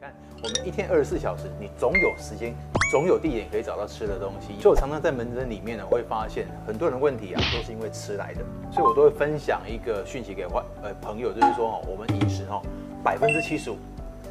[0.00, 2.54] 看，我们一天二十四小时，你总有时间，
[2.90, 4.58] 总有地点可以找到吃的东西。
[4.58, 8.40] 所以我常常在门诊里面呢，会发现很多人问题啊，都是因为吃来的。
[8.72, 12.62] 所以我都会分享一个讯息给患呃朋友，就是说哦，我们饮食哦，
[13.04, 13.76] 百分之七十五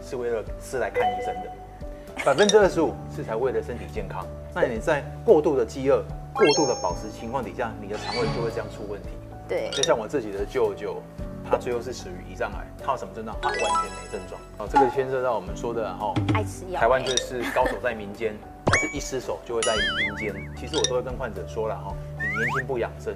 [0.04, 4.26] 是为了是来看医生的，百分之二十五是才为了身体健康。
[4.55, 9.09] 那你在过度的饥饿、过度的饱食情况底下，你的肠胃就会这样出问题。
[9.48, 10.99] 对，就像我自己的舅舅。
[11.50, 13.35] 他最后是死于胰脏癌，他有什么症状？
[13.41, 14.40] 他完全没症状。
[14.59, 16.80] 哦，这个牵涉到我们说的哈，爱吃药。
[16.80, 18.35] 台湾就是高手在民间，
[18.66, 20.34] 但是一失手就会在民间。
[20.55, 23.16] 其实我都会跟患者说了哈，你年轻不养生，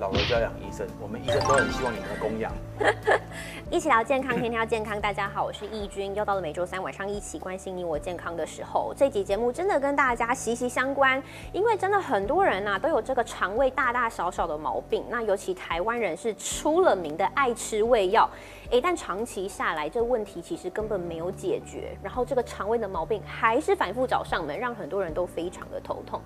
[0.00, 0.86] 老了就要养医生。
[0.98, 2.50] 我们医生都很希望你们供养。
[3.70, 4.98] 一起聊健康，天天要健康。
[4.98, 8.94] 大家好，我是易君，又到了每周三晚上一起关心你我健康的时候。
[8.96, 11.22] 这集节目真的跟大家息息相关，
[11.52, 15.04] 因为真的很多人呐都有这个肠胃大大小小的毛病。
[15.10, 18.28] 那尤其台湾人是出了名的爱吃胃药，
[18.70, 26.20] 哎，但长期下来这问题其实根本没有解决，然后这个肠胃的毛病还是反复找上门，让很多人都非常的头痛。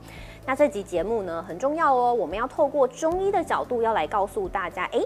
[0.47, 5.01] 那这集节目呢很重要哦，我们要透过中医的角度要来告诉大家，哎。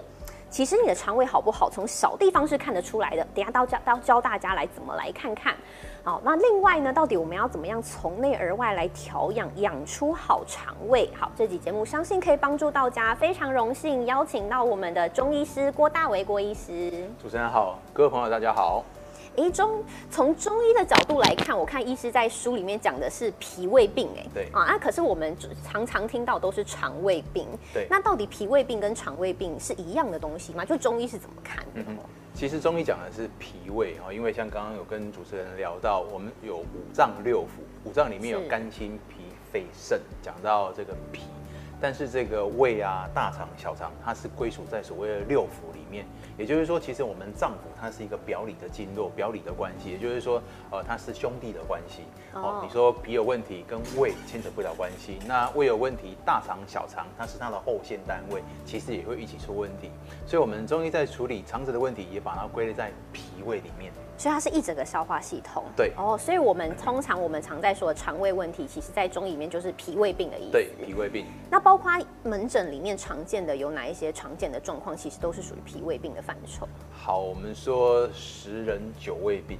[0.49, 3.25] 其实你的肠胃好不好，从小地方是看得出来的。
[3.33, 5.55] 等下到教到教大家来怎么来看看。
[6.03, 11.09] 好，那另外呢，到底我们要怎么样从内而外来调养，养出好肠胃？
[11.15, 13.13] 好，这集节目相信可以帮助到家。
[13.13, 17.07] 非常荣幸邀请到我们的中医师郭大为郭医师。
[17.21, 18.83] 主持人好，各位朋友大家好。
[19.37, 30.65] 哎，中从中医的角度来看，我看医师在书里面讲的是脾胃病，哎，对啊，那可是我们常常听到都是肠胃病，对，那到底脾胃病跟肠胃病是一样的东西吗？
[30.65, 31.81] 就中医是怎么看的？
[32.33, 39.15] 其实中医讲的是脾胃哈，因为像刚刚有跟主持人聊到，我们有五脏六腑，五脏里面有肝、心、脾、
[39.51, 41.23] 肺、肾，讲到这个脾。
[41.81, 46.05] 但是这个胃啊、大肠、小肠，它是归属在所谓的六腑里面。
[46.37, 49.91] 也就是说，其实我们脏腑它是一个表里的经络、表里的关系。
[49.91, 52.03] 也就是说，呃，它是兄弟的关系。
[52.33, 55.19] 哦，你说脾有问题，跟胃牵扯不了关系。
[55.27, 59.91] 那胃有问题，大肠、小肠它是它的后线单位，其实也会一起出问题。
[60.25, 63.91] 所以，我们中医在处理肠子的问题，也把它归类在脾胃里面。
[64.19, 65.63] 所以它是一整个消化系统。
[65.77, 65.93] 对。
[65.97, 70.51] 哦，所以我们通常我们常在说的肠胃问题，其实在中医里面就是脾胃病的意思。
[70.51, 71.25] 对，脾胃病。
[71.49, 71.89] 那包括
[72.21, 76.67] 门诊里面常见的有哪一些常见的状况，其实都是属于脾胃病的范畴。
[76.91, 79.57] 好，我们说十人九胃病。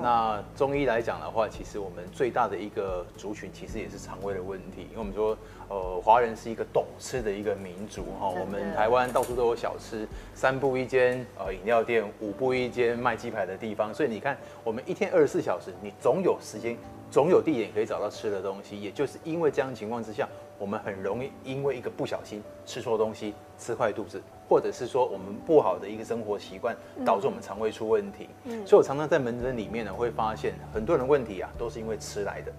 [0.00, 4.82] 那中医来讲的话，其实我们最大的一个族群，其实也是肠胃的问题。
[4.90, 5.36] 因为我们说，
[5.68, 8.28] 呃，华人是一个懂吃的一个民族哈。
[8.28, 13.92] 我们台湾到处都有小吃，三步一间呃饮料店，五步一间卖鸡排的地方。
[13.92, 16.76] 所以你看，我们一天二十四小时，你总有时间，
[17.10, 18.80] 总有地点可以找到吃的东西。
[18.80, 20.28] 也就是因为这样情况之下。
[20.60, 28.28] 我们很容易因为一个不小心吃错东西，吃坏肚子，或者是说我们不好的一个生活习惯，导致我们肠胃出问题。
[28.46, 32.52] 嗯，所以我常常在门诊里面呢，会发现很多人问题啊，都是因为吃来的。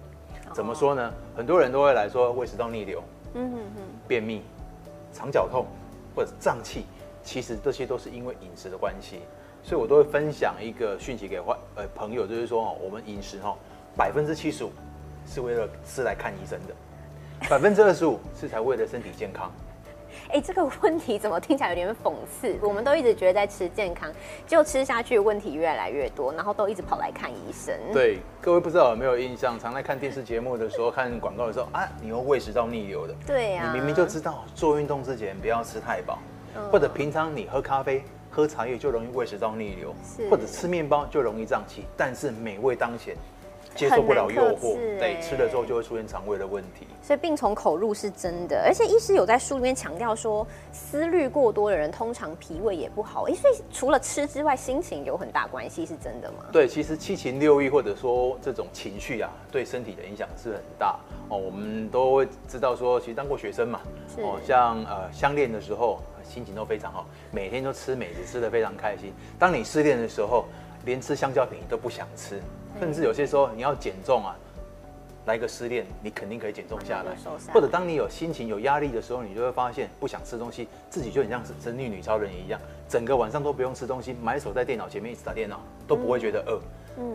[0.54, 1.12] 怎么说呢？
[1.36, 3.02] 很多人都会来说胃食道逆流，
[3.34, 4.42] 嗯哼哼，便秘、
[5.12, 5.66] 肠绞痛
[6.16, 6.86] 或者胀气，
[7.22, 9.20] 其实这些都是因为饮食的关系。
[9.62, 13.54] 所以我都会分享一个讯息给患呃朋友，就是说哦，我们饮食哈，
[13.94, 14.72] 百分之七十五
[15.26, 16.74] 是为了吃来看医生的。
[17.50, 19.52] 百分之二十五是才为了身体健康，
[20.32, 22.58] 哎，这个问题怎么听起来有点讽刺？
[22.62, 24.10] 我们都一直觉得在吃健康，
[24.46, 27.74] 就吃下去问题越来越多，然后都一直跑来看医生。
[27.92, 29.58] 对，各位不知道有没有印象？
[29.60, 33.14] 常在看电视节目的时候，看广告的时候啊，你又胃食道逆流的。
[33.26, 36.18] 对呀，你明明就知道做运动之前不要吃太饱，
[36.70, 39.94] 或者平常你喝咖啡、喝茶叶就容易胃食道逆流，
[40.30, 43.14] 或者吃面包就容易胀气，但是美味当前。
[43.74, 46.86] 接受不了诱惑，对，吃了之后就会出现肠胃的问题。
[47.02, 53.24] 所以病从口入是真的，而且医师有在书里面强调说，思虑过多的人通常脾胃也不好。
[53.24, 56.44] 哎，所以除了吃之外，心情有很大关系，是真的吗？
[56.52, 61.36] 对，其实七情六欲或者说这种情绪啊，对身体的影响是很大哦。
[61.36, 63.80] 我们都会知道说，其实当过学生嘛，
[64.18, 69.12] 哦，像呃相恋的时候心情都非常好，每天都吃美食，吃的非常开心。
[69.38, 70.44] 当你失恋的时候，
[70.84, 72.40] 连吃香蕉饼都不想吃。
[72.80, 74.36] 甚至有些时候你要减重啊，
[75.26, 77.16] 来个失恋，你肯定可以减重下来。
[77.52, 86.60] 或者当你有心情有压力的时候，你就会发现不想吃东西，自己就很像是神力女超人一样，整个晚上都不用吃东西，埋首在电脑前面一直打电脑，都不会觉得饿。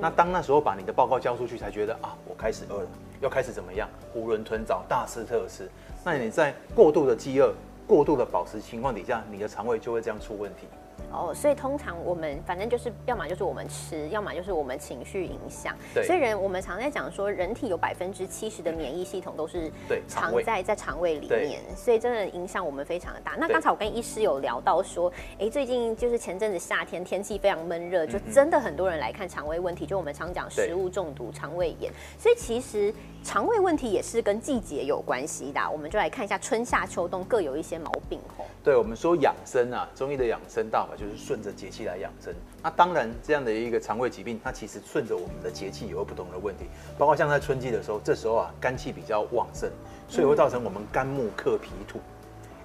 [0.02, 2.88] 那当那时候把你的报告交出去，才觉得啊，我开始饿了，
[3.22, 5.70] 要开始怎么样，囫囵吞枣，大吃特吃。
[6.04, 7.54] 那你在过度的饥饿、
[7.86, 10.66] 过度的饱食情况底下，你的肠胃就会这样出问题。
[11.12, 15.76] 哦，所以通常我们反正就是要么就是我们吃，要么就是我们情绪影响。
[15.94, 23.36] 对所以人我们常在讲说，人体有百分之七十的免疫系统都是对藏在在肠胃里面，所以真的影响我们非常的大。
[23.38, 32.94] 那刚才我跟医师有聊到说，哎，最近就是前阵子夏天天气非常闷热，嗯就真的很多人来看肠胃问题，就我们常讲食物中毒、肠胃炎，所以其实
[33.28, 35.60] 肠胃问题也是跟季节有关系的。
[35.70, 38.46] 我们就来看一下春夏秋冬各有一些毛病吼。
[38.64, 42.34] 对我们说养生啊，中医的养生大法就是顺着节气来养生。
[42.64, 49.70] 那当然，这样的一个肠胃疾病，它其实顺着我们的节气也有不同的问题，包括像在春季的时候，这时候啊肝气比较旺盛，
[50.08, 52.00] 所以会造成我们肝木克脾土。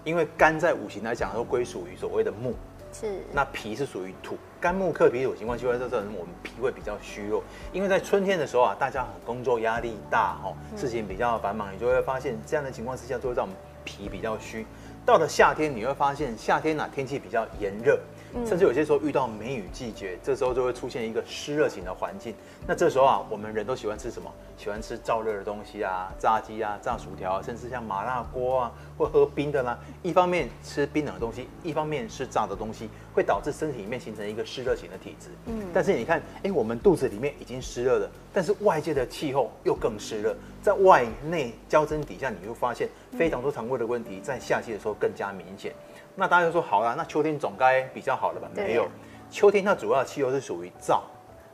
[0.05, 2.55] 因为肝在五行来讲都归属于所谓的木，
[2.93, 7.43] 是，那脾是属于土，肝木克脾土情况下，会造成我们脾胃比较虚弱。
[7.73, 14.67] 因为在春天的时候啊，大家很工作压力大哈，事情比较繁忙，你就会发现这样的情况之下，就会让我们脾比较虚。
[15.05, 17.99] 到了夏天，你会发现夏天啊天气比较炎热，
[18.47, 22.35] 甚至有些时候遇到梅雨季节，这时候就会出现一个湿热型的环境。
[22.67, 24.33] 那这时候啊，我们人都喜欢吃什么？
[24.57, 29.79] 喜欢吃燥热的东西啊，炸鸡啊、炸薯条啊，甚至像麻辣锅啊，或喝冰的啦。
[30.03, 35.29] 一方面吃冰冷的东西，一方面吃炸的东西，会导致身体里面形成一个湿热型的体质。
[35.47, 42.89] 嗯，但是你看，哎、我们肚子里面已经湿热了，但是外界的气候又更湿热，在外内交争底下，你会发现
[43.19, 45.75] 非常多肠胃的问题，在夏季的时候更加明显。
[46.15, 48.49] 那大家就说好啦，那秋天总该比较好了吧？
[48.55, 48.87] 没有，
[49.31, 51.01] 秋天它主要的气候是属于燥。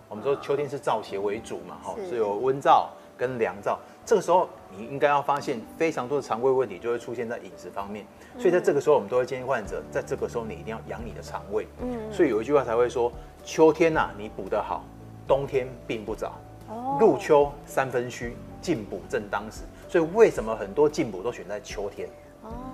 [0.09, 3.77] 我们说秋天是燥邪为主嘛，哈，是是有温燥跟凉燥。
[4.07, 8.07] 这个时候你应该要发现非常多的肠胃问题就会出现在饮食方面，
[8.39, 11.67] 所以在这个时候我们都会建议患者，在这个时候你一定要养你的肠胃。
[11.83, 13.13] 嗯，所以有一句话才会说，
[13.45, 14.83] 秋天呐、你补得好，
[15.27, 16.33] 冬天并不早。
[16.69, 19.63] 哦入秋三分虚，进补正当时。
[19.89, 22.13] 所以为什么很多进补都选在秋天，哦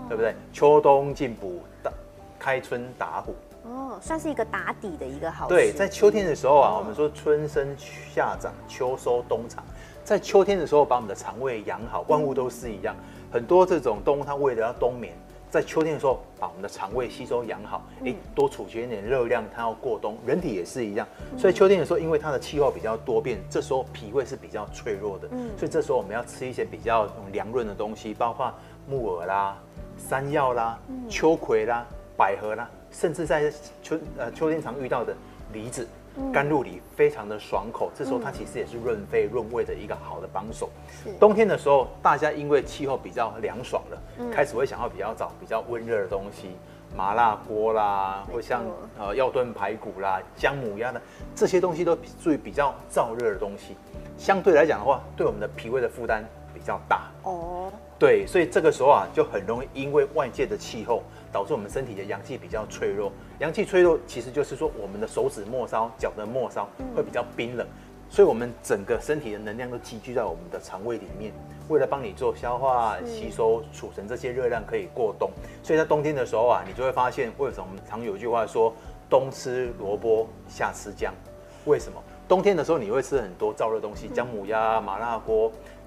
[0.08, 0.34] 对不对？
[0.52, 1.92] 秋冬进补，打
[2.38, 3.34] 开春打虎。
[3.64, 7.74] 哦，算是一个打底的一个好对，在秋天的时候啊，哦我们说春生
[8.14, 9.64] 夏长，秋收冬藏。
[10.04, 12.94] 在秋天的时候，把我们的肠胃养好，万物都是一样。
[13.32, 15.14] 很多这种动物，它为了要冬眠，
[15.50, 20.18] 在秋天的时候把我们的肠胃吸收养好，诶，多储存一点热量，它要过冬。
[20.26, 21.08] 人体也是一样，
[21.38, 28.52] 所以秋天的时候，因为它的气候比较多变，这时候脾胃是比较脆弱的，嗯所以这时候我们要吃一些比较凉润的东西，包括
[28.86, 29.56] 木耳啦、
[29.96, 31.86] 山药啦、秋葵啦、
[32.16, 33.52] 百合啦，甚至在
[33.82, 35.14] 秋呃秋天常遇到的
[35.52, 35.86] 梨子。
[36.32, 40.70] 甘露梨非常的爽口，这时候它其实也是润肺润胃的一个好的帮手。
[41.02, 41.12] 是。
[41.18, 46.50] 冬天的时候，大家因为气候比较凉爽了，开始会想要比较早比较温热的东西，
[46.96, 51.02] 麻辣锅啦，或像错呃药炖排骨啦、姜母鸭的
[51.34, 53.74] 这些东西都属于比较燥热的东西，
[54.16, 56.24] 相对来讲的话，对我们的脾胃的负担
[56.54, 57.10] 比较大。
[57.24, 61.02] 哦，对，所以这个时候啊，就很容易因为外界的气候，
[61.32, 63.10] 导致我们身体的阳气比较脆弱。
[63.38, 67.66] 阳气脆弱，其实就是说我们的手指末梢、脚的末梢会比较冰冷，
[68.10, 71.32] 所以我们整个身体的能量都积聚在我们的肠胃里面，
[71.68, 75.30] 为了帮你做消化、吸收、储存这些热量，可以过冬。
[75.62, 78.74] 所以在冬天的时候啊，你就会发现，为什么我们常有一句话说
[79.08, 81.14] “冬吃萝卜，夏吃姜”？
[81.64, 82.02] 为什么？
[82.26, 85.83] 冬天的时候你会吃很多燥热东西，姜母鸭、麻辣锅，但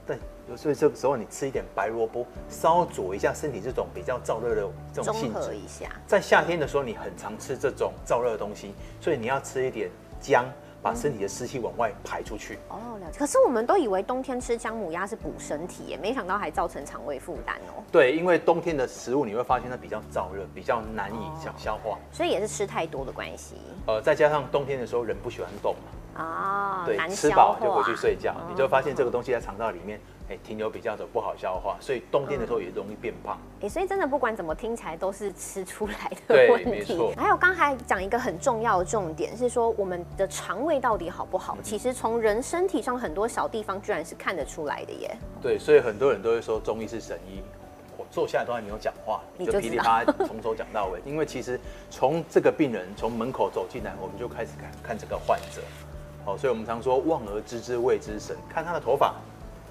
[0.55, 5.55] 所以这个时候你吃一点白萝卜，稍佐一下身体这种比较燥热的这种综性质。
[5.55, 9.89] 一下，在夏天的时候，你很常吃这种燥热的东西，所以你要吃一点
[10.19, 10.45] 姜，
[10.81, 12.59] 把身体的湿气往外排出去。
[12.69, 13.19] 哦，了解。
[13.19, 17.83] 可是我们都以为冬天吃姜母鸭是补身体耶，没想到还造成肠胃负担哦。
[17.91, 21.97] 对，因为冬天的食物你会发现它比较燥热，比较难以消消化。
[22.11, 23.55] 所以也是吃太多的关系
[23.87, 33.37] 呃，再加上冬天的时候人不喜欢动嘛，啊，对，吃饱就回去睡觉，你就会发现这个东西在肠道里面，哎、停留比较的不好消化，所以冬天的时候也容易变胖。
[33.61, 37.13] 哎、所以真的不管怎么听起来都是吃出来的对问题没错。
[37.15, 41.57] 还有刚才讲一个很重要的重点是说，我们的肠胃到底好不嗯好？
[41.63, 45.15] 其实从人身体上很多小地方居然是看得出来的耶。
[45.41, 47.41] 对，所以很多人都会说中医是神医。
[47.97, 51.01] 我坐下来都还没有讲话，你就你就噼里啪啦从头讲到尾。
[51.03, 55.61] 因为其实从这个病人从门口走进来，我们就开始看看这个患者。
[56.23, 59.15] 好，所以我们常说望而知之谓之神，看他的头发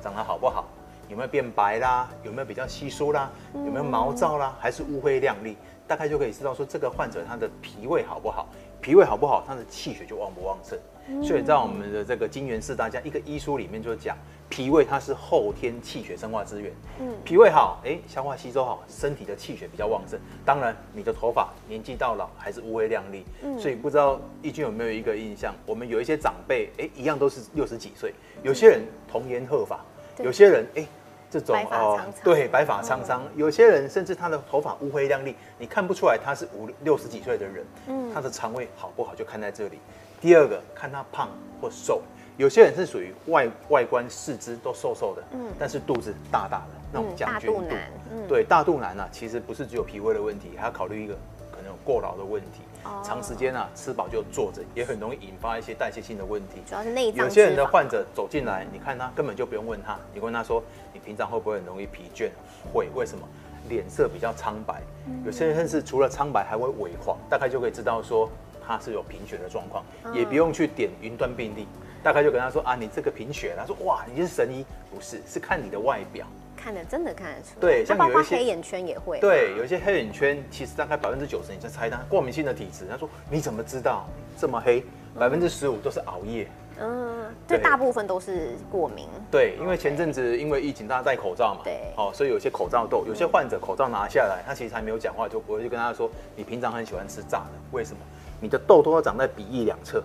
[0.06, 0.64] 长得好不好，
[1.08, 8.46] 有没有变白啦，有没有比较稀疏啦，有没有毛躁啦，还是乌灰亮丽，大概就可以知道说这个患者他的脾胃好不好。
[8.80, 10.78] 脾胃好不好，他的气血就旺不旺盛。
[11.25, 14.16] 所以在我们的这个金元四大家一个医书里面就讲，
[14.48, 16.72] 脾胃它是后天气血生化之源。
[17.00, 20.20] 嗯，脾胃好，哎，消化吸收好，身体的气血比较旺盛。
[20.44, 23.25] 当然，你的头发年纪到老还是乌黑亮丽。
[23.42, 29.80] 嗯，所以不知道义军有没有一个印象，我们有一些长辈，哎，一样都是六十几岁，有些人童颜鹤发，
[30.18, 30.87] 有些人哎。
[31.28, 39.80] 这种白发苍苍对白发苍苍，有些人甚至他的头发乌黑亮丽，你看不出来他是五六十几岁的人，嗯他的肠胃好不好就看在这里。
[40.20, 41.28] 第二个，看他胖
[41.61, 42.00] 或瘦，
[42.37, 51.14] 有些人是属于外外观四肢都瘦瘦的，嗯但是肚子大大的那种嗯将军大肚对大肚腩啊、其实不是只有脾胃的问题，还要考虑一个
[51.50, 52.61] 可能有过劳的问题。
[52.87, 56.62] 哦长时间啊吃饱就坐着，也很容易引发一些代谢性的问题。
[56.66, 60.62] 主要是内脏有些人的患者走进来，你看他根本就不用问他，你问他说
[60.93, 62.31] 你平常会不会很容易疲倦？
[62.73, 63.26] 会，为什么？
[63.69, 68.31] 脸色比较苍白，嗯有些人甚至除了苍白还会萎黄，大概就可以知道说
[68.64, 71.66] 他是有贫血的状况，嗯也不用去点云端病例，
[72.00, 76.25] 大概就跟他说啊，你这个贫血，他说哇，你是神医，不是，是看你的外表。
[76.66, 77.61] 看的真的看得出来。
[77.61, 79.20] 对像有一些括黑眼圈也会。
[79.20, 82.88] 对，有一些黑眼圈，其实大概百分之九十你在猜他过敏性的体质。
[82.90, 84.04] 他说你怎么知道
[84.37, 84.85] 这么黑？
[85.16, 86.49] 百分之十五都是熬夜。
[86.80, 89.06] 嗯，这对大部分都是过敏。
[89.30, 97.99] 对，因为前阵子因为疫情，大家戴口罩嘛，对哦，所以有些口罩痘，有些患者口罩拿下来，他其实还没有讲话，就我就跟他说，你平常很喜欢吃炸的，为什么？
[98.40, 100.02] 你的痘都要长在鼻翼两侧，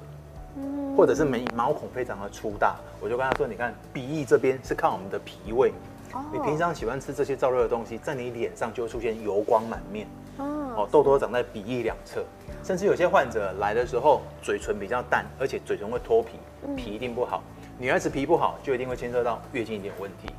[0.96, 5.74] 或者是眉毛孔非常的粗大，我就跟他说，你看鼻翼这边是看我们的脾胃，
[6.14, 10.08] 哦你平常喜欢吃这些燥热的东西，在你脸上就会出现油光满面。
[10.38, 10.46] 哦
[10.78, 12.24] 哦，痘痘长在鼻翼两侧，
[12.64, 17.44] 甚至有些患者来的时候嘴唇比较淡，而且嘴唇会脱皮，嗯皮一定不好。
[17.78, 20.34] 女孩子皮不好，就一定会牵涉到月经一定有问题。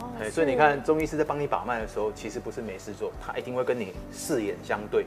[0.00, 5.06] 哦哎，所以你看，中医师在帮你把脉的时候，其实不是没事做，他一定会跟你四眼相对，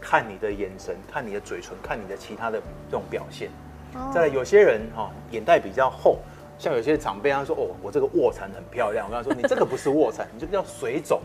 [0.00, 3.48] 看你的眼神，看你的嘴唇，看你的其他的这种表现。
[3.94, 6.18] 哦再来，有些人哈、眼袋比较厚，
[6.58, 11.20] 像有些长辈他说哦，我这个卧蚕很漂亮，我跟他说你这个不是卧蚕， 你这个叫水肿，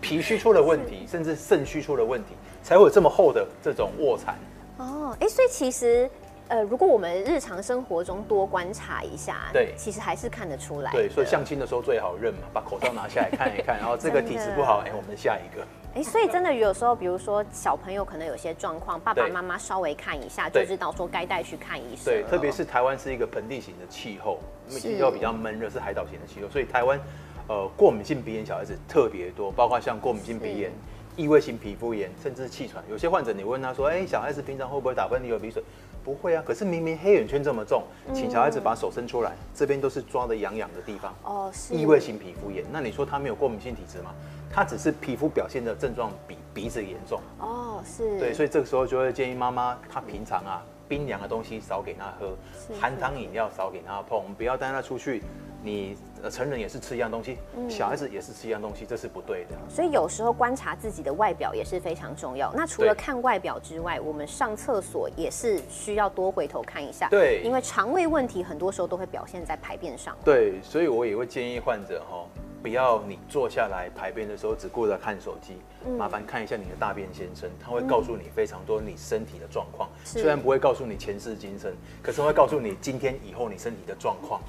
[0.00, 4.36] 脾虚出了问题，甚至肾虚出了问题，才会有这么厚的这种卧蚕。
[4.78, 6.10] 哦，哎，所以其实。
[6.52, 10.92] 呃，如果我们日常生活中多观察一下，对其实还是看得出来。
[10.92, 15.66] 对，所以相亲的时候最好认嘛，把口罩拿下来看一看， 然后这个体质不好，哎，我们下一个。
[15.94, 27.00] 哎，所以真的有时候，比如说小朋友可能有些状况，爸爸妈妈稍微看一下就知道说该带去看医生对，特别是台湾是一个盆地型的气候，是气候比较闷热，是海岛型的气候，所以台湾
[27.48, 30.70] 呃过敏性鼻炎小孩子特别多，包括像过敏性鼻炎、
[31.16, 32.84] 异位性皮肤炎，甚至气喘。
[32.90, 35.62] 有些患者你问他说，哎、小孩子平常会不会打喷嚏、流鼻水？
[36.04, 41.14] 不会啊，可是明明黑眼圈这么重，请小孩子把手伸出来，这边都是抓的痒痒的地方。
[41.24, 44.12] 哦，是异位性皮肤炎，那你说他没有过敏性体质吗？
[44.50, 47.20] 他只是皮肤表现的症状比鼻子严重。
[47.38, 52.36] 哦，是对，所以这个时候就会建议妈妈，她平常啊，冰凉的东西少给他喝，
[52.78, 55.22] 含糖饮料少给他碰，不要带他出去。
[55.62, 59.56] 你呃成人也是吃一样东西，嗯小孩子也是吃一样东西，这是不对的。
[59.68, 62.52] 所以有时候观察自己的外表也是非常重要。
[62.54, 67.08] 那除了看外表之外，我们上厕所也是需要多回头看一下。
[67.08, 70.16] 对因为肠胃问题很多时候都会表现在排便上。
[70.24, 72.26] 对，所以我也会建议患者哈、
[72.62, 84.40] 不要你坐下来排便的时候只顾着看手机，嗯麻烦看一下你的大便先生，他会告诉你非常多你身体的状况，是虽然不会告诉你前世今生，可是会告诉你今天以后你身体的状况。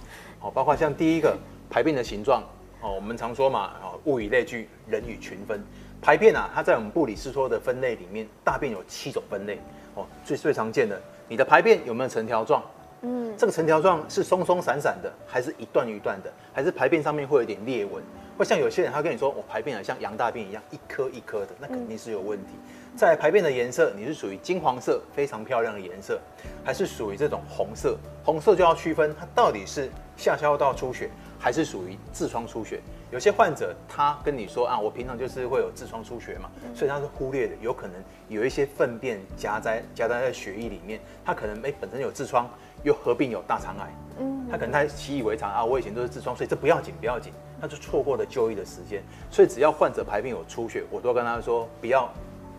[0.44, 1.38] 好，包括像第一个
[1.70, 2.44] 排便的形状，
[2.82, 5.64] 哦，我们常说嘛，哦，物以类聚，人以群分。
[6.02, 9.58] 排便啊，它在我们布里斯托的分类里面，大便有七种分类。
[9.96, 12.62] 哦，最最常见的，你的排便有没有成条状？
[13.04, 18.04] 嗯，这个成条状是松松散散的，还是一段一段的，还是排便上面会有点裂纹？
[18.38, 22.52] 会像有些人他跟你说，我排便啊像羊大便一样，一颗一颗的，那肯定是有问题。
[22.98, 26.20] 再来排便的颜色，你是属于金黄色，非常漂亮的颜色，
[26.66, 27.98] 还是属于这种红色？
[28.26, 32.80] 红色就要区分它到底是下消道出血，还是属于痔疮出血。
[33.12, 37.96] 有些患者他跟你说啊，我平常就是会有痔疮出血嘛，所以他是忽略的，有可能
[38.28, 42.50] 有一些粪便夹在夹杂在血液里面，他可能哎、本身有痔疮，
[42.84, 49.04] 又合并有大肠癌，嗯他可能他习以为常啊，我以前都是痔疮，所以这不要紧不要紧，他就错过了就医的时间。
[49.30, 52.12] 所以只要患者排便有出血，我都跟他说不要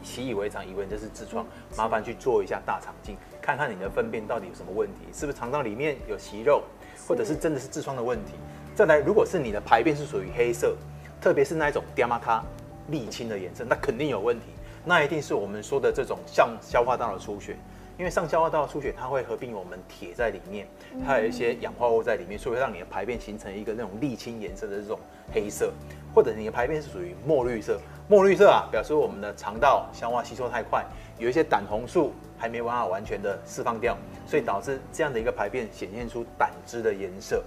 [0.05, 1.45] 习以为常，以为这是痔疮，
[1.77, 6.63] 麻烦去做一下大肠镜，看看你的粪便到底有什么问题，是不是肠道里面有息肉，
[7.07, 8.33] 或者是真的是痔疮的问题。
[8.75, 10.77] 再来，如果是你的排便是属于黑色，
[11.21, 12.45] 特别是那一种 derma 咖
[12.91, 14.47] 沥青的颜色，那肯定有问题，
[14.85, 17.57] 那一定是我们说的这种上消化道的出血。
[17.97, 20.67] 因为上消化道的出血，它会合并我们铁在里面，
[21.07, 24.99] 它有一些氧化物在里面，所以会让你的排便形成一个那种沥青颜色的这种
[25.33, 25.73] 黑色，
[26.13, 27.81] 或者你的排便是属于墨绿色。
[28.09, 30.85] 墨绿色啊，表示我们的肠道消化吸收太快，
[31.19, 32.13] 有一些胆红素
[32.45, 33.97] 还没办法完全的释放掉，
[34.27, 37.43] 所以导致这样的一个排便显现出胆汁的颜色，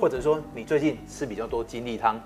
[0.00, 2.20] 或者说你最近吃比较多精力汤，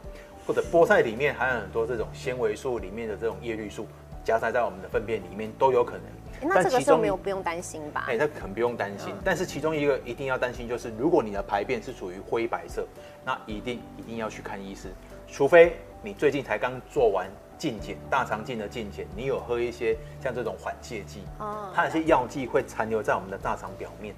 [0.46, 3.86] 或者菠菜里面含有很多这种纤维素里面的这种叶绿素
[4.22, 6.02] 夹杂在我们的粪便里面都有可能。
[6.46, 8.04] 那这个时候没有不用担心吧？
[8.06, 9.14] 哎，那很不用担心。
[9.24, 12.86] 但是其中一个一定要担心，就是如果你的排便是属于灰白色，
[13.24, 14.88] 那一定一定要去看医师，
[15.30, 24.14] 除非你最近才刚做完镜检，大肠镜的镜检，你有喝一些像这种缓泻剂，哦，它有些药剂会残留在我们的大肠表面，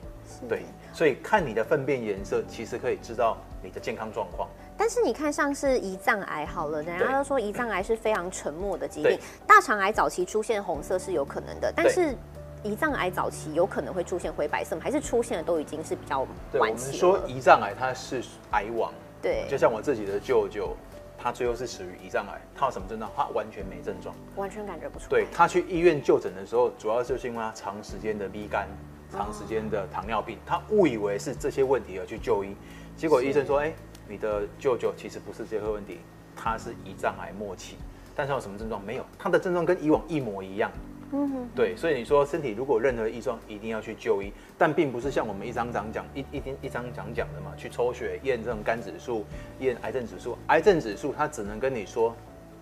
[0.48, 4.48] 对，所以看你的粪便颜色，其实可以知道你的健康状况。
[4.76, 9.18] 但是你看，像是胰脏癌好了，人家都说胰脏癌是非常沉默的疾病。
[9.46, 12.16] 大肠癌早期出现红色是有可能的，但是
[12.64, 20.74] 胰脏癌早期有可能会出现灰白色，还是出现的都已经是比较晚期我们说胰脏癌它是癌王，对，就像我自己的舅舅，
[21.22, 22.40] 他最后是死于胰脏癌。
[22.54, 23.10] 他有什么症状？
[23.16, 25.08] 他完全没症状，完全感觉不出来。
[25.10, 28.66] 对他去医院就诊的时候，主要就是因为他长时间的逼肝、
[29.10, 32.56] 长时间的糖尿病，他误以为是这些问题而去就医，
[32.96, 33.72] 结果医生说：“哎。”
[34.08, 36.00] 你的舅舅其实不是这些问题，
[36.36, 37.76] 他是胰脏癌末期，
[38.16, 39.06] 但是有什么症状没有？
[39.16, 40.70] 他的症状跟以往一模一样。
[41.12, 49.24] 嗯哼，对，所以你说身体如果任何异状，一定要去就医，但并不是像我们一张张讲一一天一张讲讲的嘛，去抽血验这种肝指数、
[49.60, 50.36] 验癌症指数。
[50.46, 52.14] 癌症指数它只能跟你说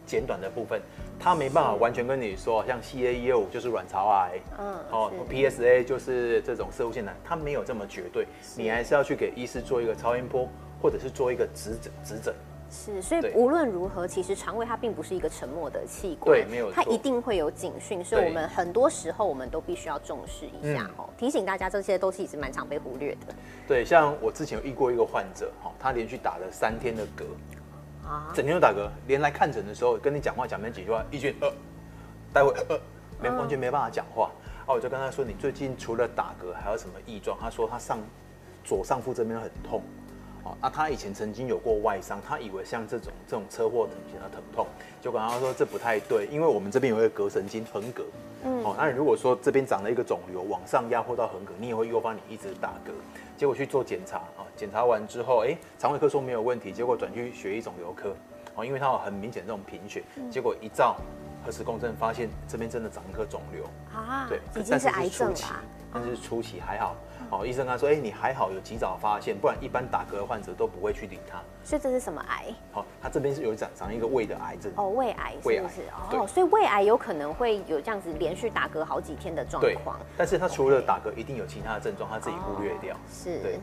[0.04, 0.80] 简短的部分，
[1.19, 8.26] 它没办法完全跟你说，像 C A E 五就是卵巢癌，嗯，哦 P S A 就是这种射物腺癌，它没有这么绝对，
[8.57, 10.49] 你还是要去给医师做一个超音波。
[10.83, 12.35] 或者是做一个指诊，指诊
[12.70, 20.88] 是，所以无论如何，其实肠胃它并不是一个沉默的器官，对，没有，它一定会有警讯，所以我们很多时候我们都必须要重视一下。
[20.96, 23.34] 哦，提醒大家这些都是一直蛮常被忽略的。
[23.66, 31.52] 对，像我之前有遇过一个患者，哈，他连续打了三天的嗝，啊，整天都打嗝，连来看诊的时候跟你讲话讲没几句话，一句呃，
[32.32, 32.78] 待会呃，
[33.20, 34.30] 没完全没办法讲话，
[34.64, 37.36] 啊，我就跟他说，你最近除了打嗝还有什么异状？
[37.40, 37.98] 他说他上
[38.62, 39.82] 左上腹这边很痛。
[40.42, 44.66] 哦，那他以前曾经有过外伤，他以为像这种这种车祸等型的疼痛，
[45.00, 48.02] 就跟他说这不太对，因为我们这边有一个膈神经横膈，
[48.44, 52.90] 嗯，哦，那如果说这边长了一个肿瘤往上压迫到横膈，你也会诱发你一直打嗝，
[53.37, 58.14] 结果去做检查啊，检查完之后，哎，肠胃科说没有问题，结果转去血液肿瘤科，
[58.54, 60.97] 哦，因为他有很明显这种贫血，结果一照
[61.44, 65.37] 核磁共振发现这边真的长一颗肿瘤啊，对，已经是癌症了，
[65.92, 66.97] 但是初期还好。
[67.30, 71.40] 哦，医生他说，哎，你还好有及早发现，不然一般打嗝的患者都不会去理他。
[71.62, 72.46] 所以这是什么癌？
[72.72, 74.72] 好，他这边是有长长一个胃的癌症。
[74.76, 75.82] 哦，胃癌，胃癌是
[76.16, 79.99] 哦，所以胃癌有可能会有这样子连续打嗝好几天的状况。
[80.16, 82.96] 但是他除了打嗝，一定有其他的症状，他自己忽略掉。
[83.08, 83.60] 是，对。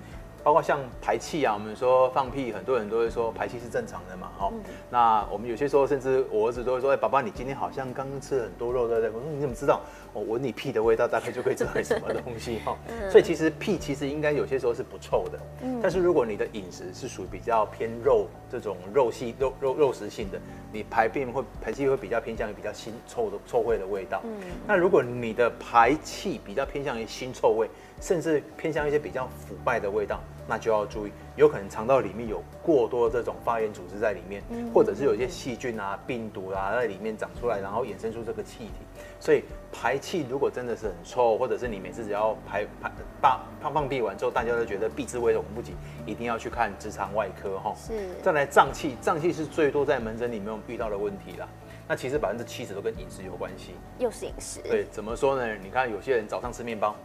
[0.47, 4.49] 包括像排气啊，我们说放屁，很多人都会说排气是正常的嘛，哈。
[4.89, 9.81] 那我们有些时候，甚至我儿子都会说：“哎，爸爸，你今天好像刚刚吃了很多肉，对不对？”我说：“你怎么知道？
[10.13, 12.77] 我闻你屁的味道，大概就可以知道什么东西哈。
[13.11, 15.37] ”所以其实屁其实应该有些时候是不臭的，
[15.81, 20.39] 但是如果你的饮食是属于比较偏肉这种肉系肉肉肉食性的，
[20.71, 24.23] 你排便会排气会比较偏向于比较腥臭的臭味的味道。
[24.65, 27.69] 那如果你的排气比较偏向于腥臭味，
[28.01, 30.19] 甚至偏向一些比较腐败的味道。
[30.49, 34.41] 那就要注意，有可能肠道里面有过多这种发炎组织在里面，
[34.73, 38.71] 或者是有一些细菌啊、病毒啊在里面长出来，然后衍生出这个气体。
[39.19, 42.89] 所以排气如果真的是很臭，或者是你每次只要排排
[43.21, 47.75] 大放放屁完之后，大家都觉得鼻子微的不及，一定要去看直肠外科哈。
[47.75, 47.93] 是。
[48.23, 51.45] 再来胀气，胀气是最多在门诊里面遇到的问题啦。
[51.89, 53.73] 那其实百分之七十都跟饮食有关系。
[53.99, 54.61] 又是饮食。
[54.61, 55.55] 对，怎么说呢？
[55.61, 56.95] 你看有些人早上吃面包，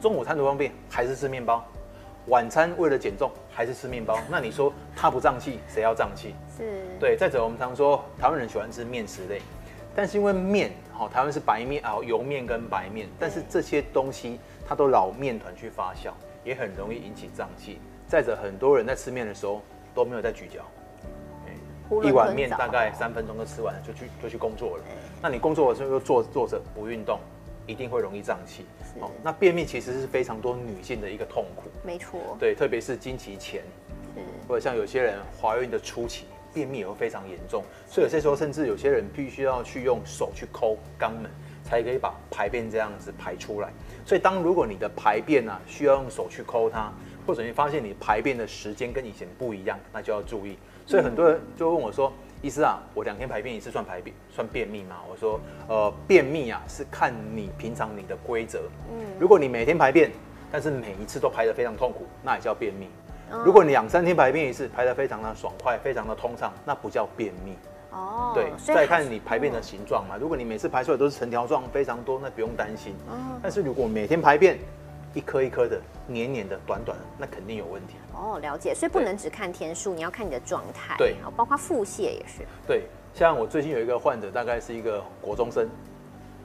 [0.00, 1.64] 中午餐图方便还是吃面包。
[2.28, 4.18] 晚餐为了减重还是吃面包？
[4.30, 6.34] 那你说他不胀气，谁要胀气？
[6.56, 7.16] 是对。
[7.18, 9.42] 再者，我们常说台湾人喜欢吃面食类，
[9.94, 16.12] 但是因为面，好，台湾是白面啊，油面跟白面，但是这些东西它都老面团去发酵，
[16.44, 17.78] 也很容易引起胀气。
[18.08, 19.60] 再者，很多人在吃面的时候
[19.94, 20.62] 都没有在咀嚼，
[22.02, 24.84] 一碗面大概三分钟就吃完了，就去就去工作了。
[25.20, 27.20] 那你工作的时候又坐坐着不运动。
[27.66, 28.64] 一定会容易胀气。
[29.00, 31.64] 哦，那便秘其实是非常多女性的一个痛苦。
[31.82, 32.36] 没错。
[32.38, 33.62] 对，特别是经期前，
[34.46, 37.64] 或者像有些人怀孕的初期，便秘也会非常严重。
[37.88, 41.30] 所以有些时候，甚至有些人必须要去用手去抠肛门，
[41.64, 43.70] 才可以把排便这样子排出来。
[44.04, 46.92] 所以，当如果你的排便呢需要用手去抠它，
[47.26, 50.56] 或者你发现你排便的时间跟以前不一样，那就要注意。
[50.86, 52.12] 所以很多人就问我说。
[52.44, 54.96] 医师啊，我两天排便一次算排便算便秘吗？
[55.10, 58.68] 我说，呃，便秘啊是看你平常你的规则。
[58.92, 60.12] 嗯，如果你每天排便，
[60.52, 62.86] 但是每一次都排得非常痛苦，那也叫便秘。
[63.46, 67.56] 如果你两三天排便一次，排得非常的爽快，非常的通畅，那不叫便秘。
[67.92, 70.18] 哦，对，再看你排便的形状嘛。
[70.20, 72.94] 如果你每次排出来都是成条状，非常多，那不用担心。
[73.42, 74.58] 但是如果每天排便，
[75.14, 77.94] 一颗一颗的、黏黏的、短短的，那肯定有问题。
[78.12, 78.74] 哦，了解。
[78.74, 80.96] 所以不能只看天数，你要看你的状态。
[80.98, 82.44] 对，包括腹泻也是。
[82.66, 85.68] 对，像我最近有一个患者，大概是一个国中生，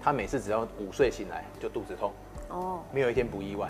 [0.01, 2.13] 他每次只要午睡醒来就肚子痛，
[2.49, 3.67] 哦，没有一天不意外。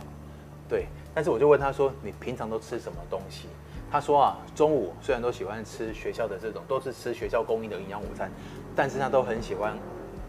[0.67, 0.85] 对，
[1.15, 3.47] 但是我就问他说：“你平常都吃什么东西？”
[3.89, 8.29] 他说啊，中午虽然都喜欢吃学校的这种，都是吃学校供应的营养午餐，
[8.75, 9.75] 但是他都很喜欢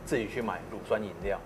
[0.06, 1.38] 自己去买乳酸饮料。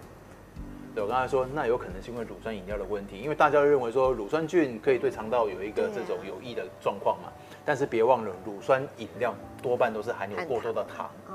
[0.95, 7.33] 对我刚才说，那有可能是因为乳酸饮料的问题，因为大家都认为说乳酸菌可以对肠道有一个这种有益的状况嘛。
[7.65, 11.11] 但是别忘了，乳酸饮料多半都是含有过多的糖。
[11.29, 11.35] 哦，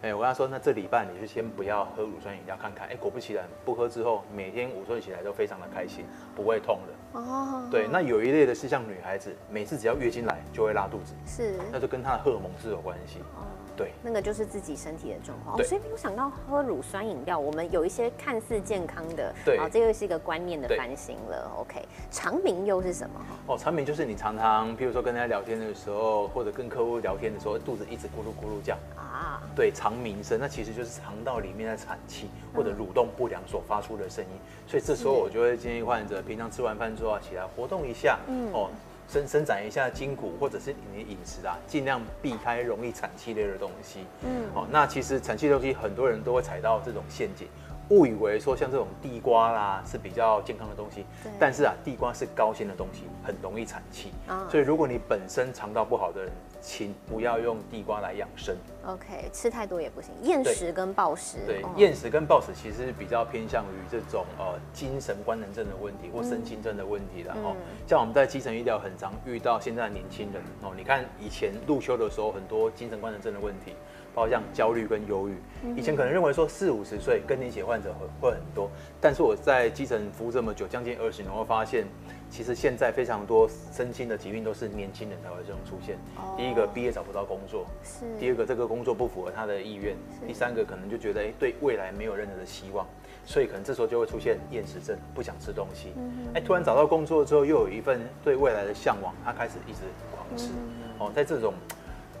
[0.00, 2.88] 哎，我跟他说，那这礼拜你就先不要喝乳酸饮料看看。
[2.88, 7.20] 哎，果不其然，不喝之后，每天午睡起来都非常的开心，不会痛的。
[7.20, 13.18] 哦，对，那有一类的是像女孩子，每次只要月经来就会拉肚子，是，那就跟她的荷尔蒙是有关系。
[13.36, 13.44] 哦，
[13.78, 15.56] 对，那个就是自己身体的状况。
[15.64, 19.56] 所以没有想到喝乳酸饮料，我们有一些看似健康的，对。
[19.56, 20.76] 好，这又是一个观念的对。
[20.76, 21.50] 翻新了。
[21.56, 23.20] OK，长鸣又是什么？
[23.46, 34.30] 哦，长鸣就是你常常，譬如说跟人家聊天的时候，或者跟客户聊天的时候，肚子一直咕噜咕噜叫，啊，对，肠鸣声，那其实就是肠道里面的产气或者蠕动不良所发出的声音。
[34.66, 38.52] 所以这时候我就会建议患者，平常吃完饭之后啊，起来活动一下，嗯。
[38.52, 38.68] 哦，
[39.08, 44.04] 伸伸展一下筋骨，或者是你的饮食啊，尽量避开容易产气类的东西。
[44.22, 47.48] 嗯，哦，那其实产气的东西，很多人都会踩到这种陷阱，
[47.88, 54.12] 误以为说像这种地瓜啦是比较健康的东西对，但是啊，地瓜是高纤的东西，很容易产气。
[54.26, 58.56] 啊所以如果你本身肠道不好的人，请不要用地瓜来养生。
[58.86, 67.54] OK，吃太多也不行，厌食跟暴食，对哦，厌食跟暴食其实比较偏向于这种呃精神官能症的问题或神经症的问题的哦。
[67.54, 73.72] 嗯像我们在基层医疗很常遇到现在的年轻人哦，你看以前入休的时候很多精神官能症的问题，
[74.14, 75.34] 包括像焦虑跟忧郁。
[75.64, 81.86] 嗯以前可能认为说四五十岁更年期患者会会很多，但是我在基层服务这么久，将近二十年，我会发现
[82.30, 85.96] 其实现在非常多身心的疾病都是年轻人才会这种出现。
[86.16, 86.34] 哦。
[86.36, 88.04] 第一个毕业找不到工作，是。
[88.18, 89.94] 第二个，这个工作不符合他的意愿；
[90.26, 92.86] 第三个，可能就觉得哎、对未来没有任何的希望，
[93.24, 95.92] 所以可能这时候就会出现厌食症，不想吃东西。
[96.34, 99.80] 哎、突然找到工作之后，又有一份对未来的向往，他开始一直
[100.14, 100.50] 狂吃。
[100.98, 101.54] 哦，在这种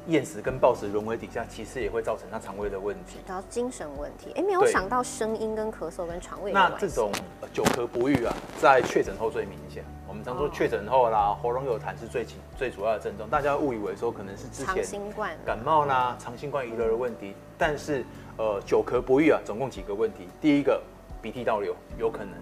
[0.08, 3.18] 厌食跟暴食融为底下，其实也会造成他肠胃的问题。
[3.26, 9.84] 然后精神问题，哎，没有想到声音跟咳嗽跟肠胃那这种呃久咳不愈啊，在确诊后最明显。
[10.08, 18.02] 我们常说哦确诊后啦，喉咙有痰是最轻最主要的症状，大家误以为说可能是之前新冠感冒啦、长新冠遗留的问题，但是
[18.38, 20.26] 呃久咳不愈啊，总共几个问题。
[20.40, 20.82] 第一个
[21.20, 22.32] 鼻涕倒流有可能，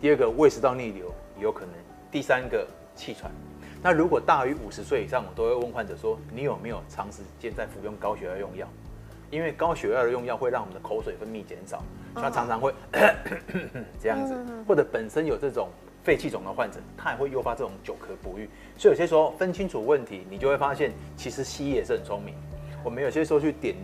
[0.00, 1.74] 第二个胃食道逆流有可能，
[2.10, 3.30] 第三个气喘。
[3.82, 8.66] 那如果大于五十岁以上，我都会问患者说，你有没有长时间在服用高血压用药？
[9.28, 11.82] 因为高血压的用药会让我们的口水分泌减少，
[12.14, 12.72] 所以他常常会
[13.98, 14.36] 这样子，
[14.68, 15.68] 或者本身有这种
[16.04, 18.48] 肺气肿的患者，他也会诱发这种久咳不愈。
[18.76, 22.34] 所以有些时候分清楚问题，你就会发现，其实西医也是很聪明。
[22.84, 23.74] 我们有些时候去点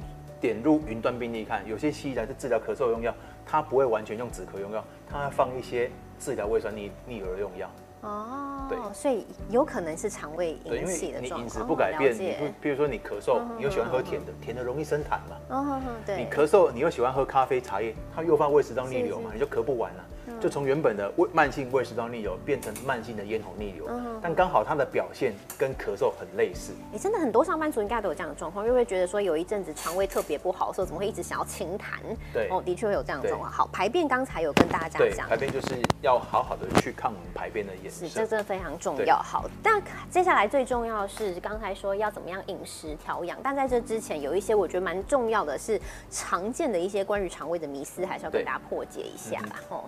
[0.40, 3.12] 点入云端病例看，有些西医来是治疗咳嗽用药，
[3.44, 7.68] 它不会完全用止咳用药，它会放一些治疗胃酸逆逆流的用药。
[8.02, 11.58] 哦，对所以有可能是肠胃对，因引起为你饮食。
[11.64, 15.36] 不改变，你不，比如说你咳嗽，你又喜欢喝甜的，甜的容易生痰嘛。
[15.48, 20.04] 哦，对，你咳嗽，你又喜欢喝咖啡、茶叶，它诱发胃食道逆流嘛，你就咳不完了。
[20.40, 26.72] 就从原本的胃慢性胃食道逆流变成慢性的咽喉逆流嗯，但刚好它的表现跟咳嗽很类似。
[26.92, 31.98] 你真的很多上班族应该都有这样的状况，因为会觉得说有一阵子肠胃特别不好的时候，怎么会一直想要清痰？
[32.32, 33.50] 对哦，的确会有这样的对状况。
[33.50, 38.26] 好，排便刚才有跟大家对，讲排，便就是要好好的去看我们排便的颜是，这。
[38.28, 39.16] 真的非常重要。
[39.16, 49.56] 好，但接下来最重要的是刚才说要怎么样饮食调养，但在这之前有一些我觉得蛮重要的是常见的一些关于肠胃的迷思，还是要跟大家破解一下嗯啦。
[49.70, 49.84] 哦，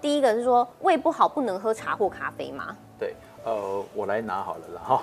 [0.00, 2.76] 第一个是说胃不好不能喝茶或咖啡吗？
[2.98, 5.02] 对，呃，我来拿好了啦哈。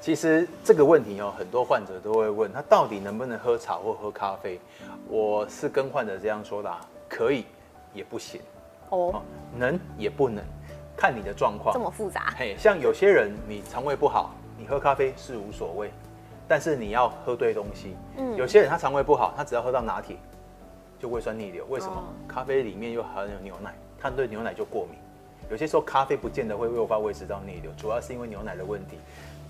[0.00, 4.60] 其实这个问题哦，很多患者都会问，他到底能不能喝茶或喝咖啡？
[5.08, 7.44] 我是跟患者这样说的啊，可以，
[7.92, 8.40] 也不行，
[8.90, 9.22] 哦哦，，
[9.56, 10.44] 能也不能，
[10.96, 11.80] 看你的状况这。
[11.80, 15.90] 么复杂，嘿，像有些人你肠胃不好，你喝咖啡是无所谓，
[16.46, 17.96] 但是你要喝对东西。
[18.16, 20.16] 嗯有些人他肠胃不好，他只要喝到拿铁
[21.00, 21.94] 就胃酸逆流，为什么？
[21.96, 23.74] 哦咖啡里面又含有牛奶，
[24.10, 24.98] 他对牛奶就过敏。
[25.50, 28.98] 有些时候咖啡不见得会诱发胃食道逆流，主要是因为牛奶的问题。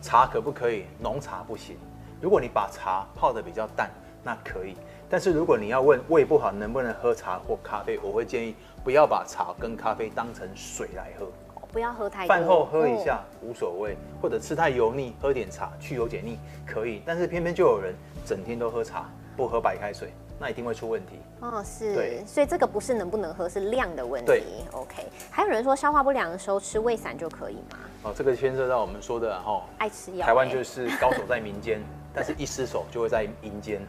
[0.01, 0.85] 茶可不可以？
[0.99, 1.77] 浓茶不行。
[2.21, 3.91] 如果你把茶泡的比较淡，
[4.23, 4.75] 那可以。
[5.09, 11.27] 但是如果你要问胃不好能不能喝茶或咖啡，我会建议不要把茶跟咖啡当成水来喝。
[11.73, 12.29] 不要喝太多。
[12.29, 17.03] 饭后喝一下哦无所谓，或者吃太油腻，喝点茶去油解腻可以。
[17.05, 21.19] 但是偏偏就有人整天都喝茶，不喝白开水，那一定会出问题。
[21.41, 24.43] 哦，是对，所以这个不是能不能喝，是量的问题对。
[24.73, 27.79] OK，还有人说消化不良的时候吃胃散就可以吗？
[28.03, 31.81] 哦，这个牵涉到我们说的哈、爱吃药欸，台湾就是高手在民间，
[32.15, 33.81] 但是一失手就会在阴间。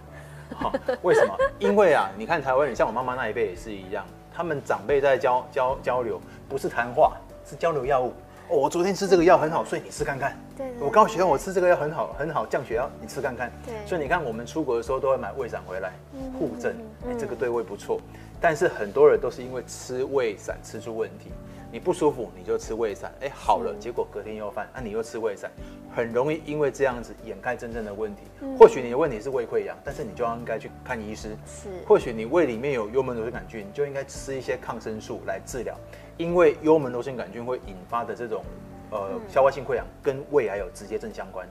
[0.62, 0.72] 么？
[1.02, 1.38] 为什么？
[1.60, 8.14] 因为啊，你看台湾人，像我妈妈那一辈也是一样，他们长辈在交交交流，不是谈话，是交流药物。
[8.50, 10.38] 哦，我昨天吃这个药很好，所以你吃看看。
[10.58, 13.52] 对，我告诉学生我吃这个药很好，很好降血压，你吃看看。
[13.65, 15.93] 对，所以你看我们出国的时候都会买胃散回来
[16.38, 16.76] 护症，
[17.08, 18.02] 哎，这个对胃不错。
[18.41, 21.32] 但是很多人都是因为吃胃散吃出问题。
[21.70, 25.52] 你不舒服，你就吃胃散，哎，好了，结果隔天又犯，那你又吃胃散，
[25.93, 28.22] 很容易因为这样子掩盖真正的问题。
[28.58, 31.36] 或许你的问题是胃溃疡，但是你就应该去看医师。
[31.46, 35.76] 是，或许你胃里面有幽门螺旋杆菌，你就应该吃一些抗生素来治疗，
[36.15, 38.46] 因为幽门螺旋杆菌会引发的这种
[38.91, 41.47] 呃消化性溃疡跟胃癌有直接正相关。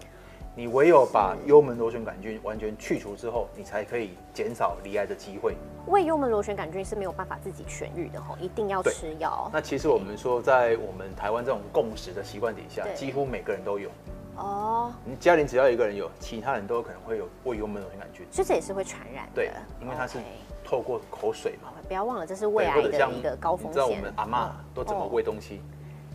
[0.59, 5.55] 你唯有把幽门螺旋杆菌完全去除之后，你才可以减少离癌的机会。
[5.87, 9.51] 胃幽门螺旋杆菌是没有办法自己痊愈的吼，一定要吃药。
[9.53, 13.90] 那其实我们说，在我们台湾这种共识的习惯底下，几乎每个人都有。
[14.37, 14.90] 哦。
[15.05, 18.27] 你家里只要一个人有，其他人都有可能会有胃幽门螺旋杆菌。
[18.31, 19.33] 所以这也是会传染的。
[19.35, 19.51] 对，
[19.83, 20.18] 因为它是
[20.64, 21.70] 透过口水嘛。
[21.87, 23.70] 不要忘了，这是胃癌的一个高风险。
[23.70, 25.61] 你知道我们阿妈都怎么喂东西？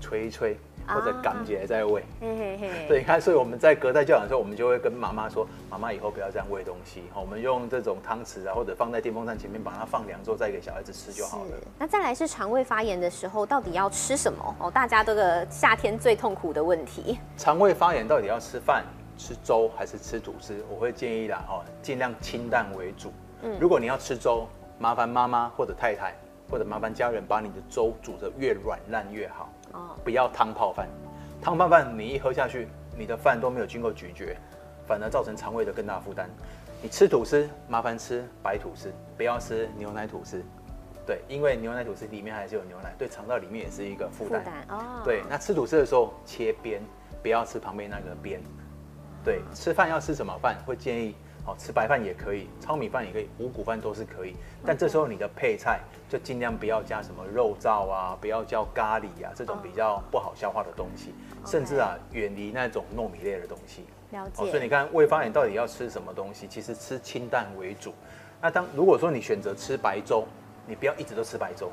[0.01, 0.57] 吹一吹。
[0.93, 2.04] 或者感姐在喂，
[2.88, 14.56] 对，你看，所以我们在隔代教养的时候，我们就会跟妈妈说：“妈妈以后不要这样喂东西，我们用这种汤匙啊，或者放在电风扇前面，把它放凉之后再给小孩子吃就好了。”那再来是肠胃发炎的时候，到底要吃什么？
[14.60, 17.17] 哦，大家这个夏天最痛苦的问题。
[17.38, 18.84] 肠胃发炎到底要吃饭、
[19.17, 20.56] 吃粥还是吃吐司？
[20.69, 23.12] 我会建议啦，哦，尽量清淡为主。
[23.43, 26.15] 嗯，如果你要吃粥，麻烦妈妈或者太太
[26.52, 29.50] 或者麻烦家人把你的粥煮得越软烂越好。
[29.72, 30.90] 哦，不要汤泡饭，
[31.42, 34.36] 汤泡饭你一喝下去，你的饭都没有经过咀嚼，
[34.86, 36.30] 反而造成肠胃的更大负担。
[36.84, 40.44] 你吃吐司，麻烦吃白吐司，不要吃牛奶吐司。
[41.06, 44.44] 对，因为牛奶吐司里面还是有牛奶，对肠道里面也是一个负担。
[44.68, 45.02] 哦。
[45.06, 46.82] 对，那吃吐司的时候切边，
[47.24, 48.42] 不要吃旁边那个边。
[49.24, 50.58] 对，吃饭要吃什么饭？
[50.66, 51.16] 会建议。
[51.43, 54.36] 好吃白饭也可以，糙米饭也可以，五谷饭都是可以。
[54.65, 61.13] 但这时候你的配菜就尽量不要加什么肉燥啊，不要叫咖喱啊这种比较不好消化的东西，
[61.45, 63.86] 甚至啊远离那种糯米类的东西。
[64.12, 64.45] 了解。
[64.49, 66.47] 所以你看胃发炎到底要吃什么东西？
[66.47, 67.93] 其实吃清淡为主。
[68.39, 70.25] 那当如果说你选择吃白粥，
[70.67, 71.71] 你不要一直都吃白粥。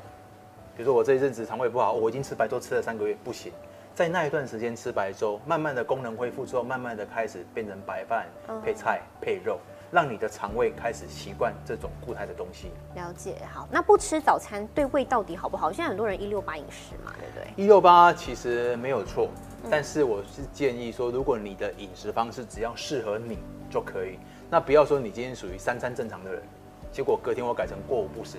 [0.75, 3.51] 比如说我这一阵子肠胃不好，我已经吃白粥吃了三个月，不行。
[3.99, 8.25] 在那一段时间吃白粥，慢慢的功能恢复之后，慢慢的开始变成白饭
[8.63, 9.59] 配菜配肉，
[9.91, 12.71] 让你的肠胃开始习惯这种固态的东西。
[12.95, 15.69] 了解，好，那不吃早餐对胃到底好不好？
[15.69, 17.61] 现在很多人一六八饮食嘛，对不对？
[17.61, 19.27] 一六八其实没有错，
[19.69, 23.37] 但是我是建议说，如果你的饮食方式只要适合你
[23.69, 24.17] 就可以，
[24.49, 26.41] 那不要说你今天属于三餐正常的人，
[26.89, 28.37] 结果隔天我改成过午不食，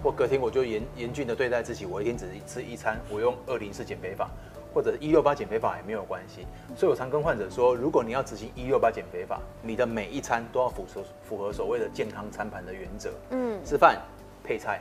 [0.00, 4.30] 或隔天我就严严峻的对待自己，我一天只吃一餐，我用二零四减肥法。
[4.74, 13.10] 或者一六八减肥法也没有关系，所以我常跟患者说，如果你要执行一六八减肥法，你的每一餐都要符合符合所谓的健康餐盘的原则。
[13.30, 14.00] 嗯，吃饭
[14.42, 14.80] 配菜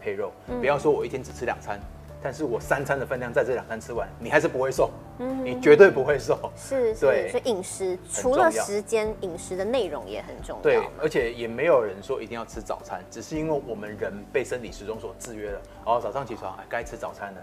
[0.00, 1.80] 配肉，不要说我一天只吃两餐，
[2.22, 6.38] 但是我三餐的分量在这两餐吃完，你还是不会瘦，嗯，你绝对不会瘦。
[6.56, 10.62] 是，对，所以饮食除了时间，饮食的内容也很重要。
[10.62, 17.40] 对，而且也没有人说一定要吃早餐，只是因为我们人被生理时钟所制约了，哦，早上起床该吃早餐了。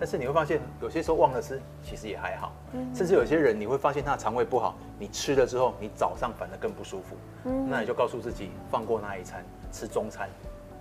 [0.00, 2.52] 但是你会发现，有些时候忘了吃，其实也还好。
[2.94, 7.16] 甚至有些人，你会发现他的肠胃不好，你吃了之后，你早上反而更不舒服。
[7.68, 10.26] 那你就告诉自己，放过那一餐，吃中餐。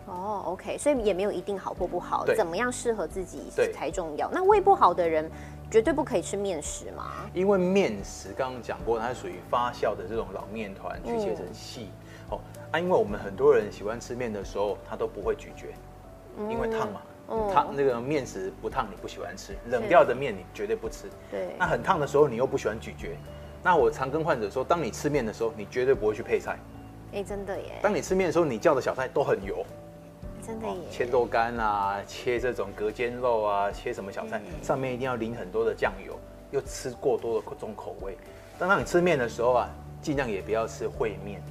[0.06, 4.30] 哦，OK，所以也没有一定好或不好，怎么样适合自己才重要。
[4.32, 5.30] 那胃不好的人，
[5.70, 7.12] 绝对不可以吃面食嘛？
[7.34, 11.90] 因为面食刚刚讲过，它是属于发酵的这种老面团，去切成细。
[12.30, 12.40] 哦，
[12.72, 15.68] 啊，因为我们很多人喜欢吃面的时候，他都不会咀嚼，
[16.50, 17.02] 因为烫嘛。
[17.54, 21.06] 烫那个面食不烫，你不喜欢吃；冷掉的面你绝对不吃。
[21.30, 21.56] 对。
[21.58, 23.18] 那很烫的时候，你又不喜欢咀嚼。
[23.64, 26.58] 那我常跟患者说，当你吃面的时候，你绝对不会去配菜。
[27.14, 27.80] 哎，真的耶。
[27.82, 29.66] 当你吃面的时候，你叫的小菜都很油。
[30.46, 30.76] 真的耶。
[30.90, 36.18] 切豆干啊，切这种隔间肉啊，切什么小菜，上面一定要淋很多的酱油，
[36.52, 38.18] 又吃过多的这种口味。
[38.58, 39.70] 当当你吃面的时候啊，
[40.02, 41.42] 尽量也不要吃烩面。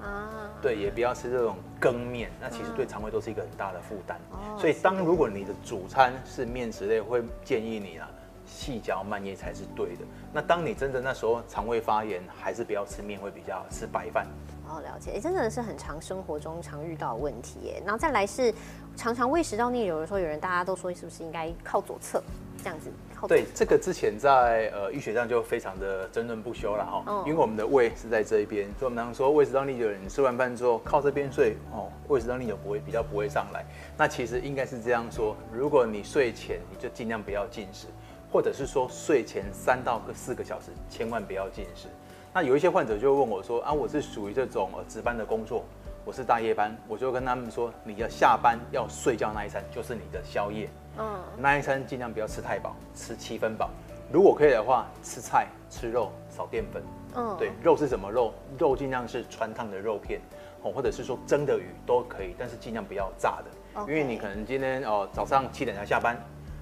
[0.00, 4.18] 啊，对，也不要吃这种羹面，那其实对肠胃都是一个很大的负担。
[4.32, 8.08] 哦，所以当如果你的主餐是面食类，会建议你啊，
[8.46, 10.04] 细嚼慢咽才是对的。
[10.32, 14.26] 那当你真的那时候肠胃发炎，还是不要吃面会比较好，吃白饭。
[14.68, 17.82] 哦，了解，哎，真的是很常生活中常遇到的问题耶。
[17.84, 18.52] 然后再来是
[18.96, 22.20] 常常胃食道逆流的时候，有人大家都说是不是应该靠左侧
[22.58, 22.90] 这样子？
[23.26, 33.64] 对，这个之前在呃医学上就非常的争论不休了哈，因为我们的胃是在这一边，所以我们常说胃食道逆流，你吃完饭之后靠这边睡哦，胃食道逆流不会比较不会上来。
[33.96, 37.86] 那其实应该是这样说，如果你睡前你就尽量不要进食，
[38.30, 41.88] 或者是说睡前三到四个小时千万不要进食。
[42.34, 45.64] 那有一些患者就会问我说啊，我是属于这种呃值班的工作，
[46.04, 53.70] 我是大夜班，我就跟他们说，你的下班要睡觉那一餐就是你的宵夜，嗯，那一餐尽量不要吃太饱，吃七分饱。
[54.12, 56.82] 如果可以的话，吃菜吃肉少淀粉，
[57.16, 58.32] 嗯，对，肉是什么肉？
[58.58, 60.20] 肉尽量是穿烫的肉片，
[60.62, 66.16] 哦，或者是说蒸的鱼都可以，但是尽量不要炸的，因为你可能今天哦早上七点才下班，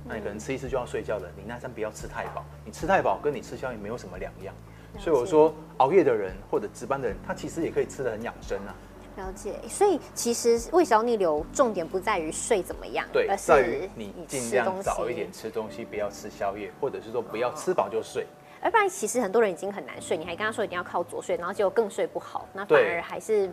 [0.04, 4.54] 那你可能吃一次就要睡觉了，你那餐不要吃太饱，你吃太饱跟你吃宵夜没有什么两样。
[4.96, 8.74] 所以我说，熬夜的人或者值班的人，他其实也可以吃的很养生啊。
[9.16, 18.26] 了解，所以其实胃食道逆流重点不在于睡怎么样，对，在于你尽量早一点吃东西，不要吃宵夜，或者是说不要吃饱就睡。
[18.62, 23.50] 要不然，其实很多人已经很难睡，你还跟他说一定要靠左睡，然后结果更睡不好，那反而还是。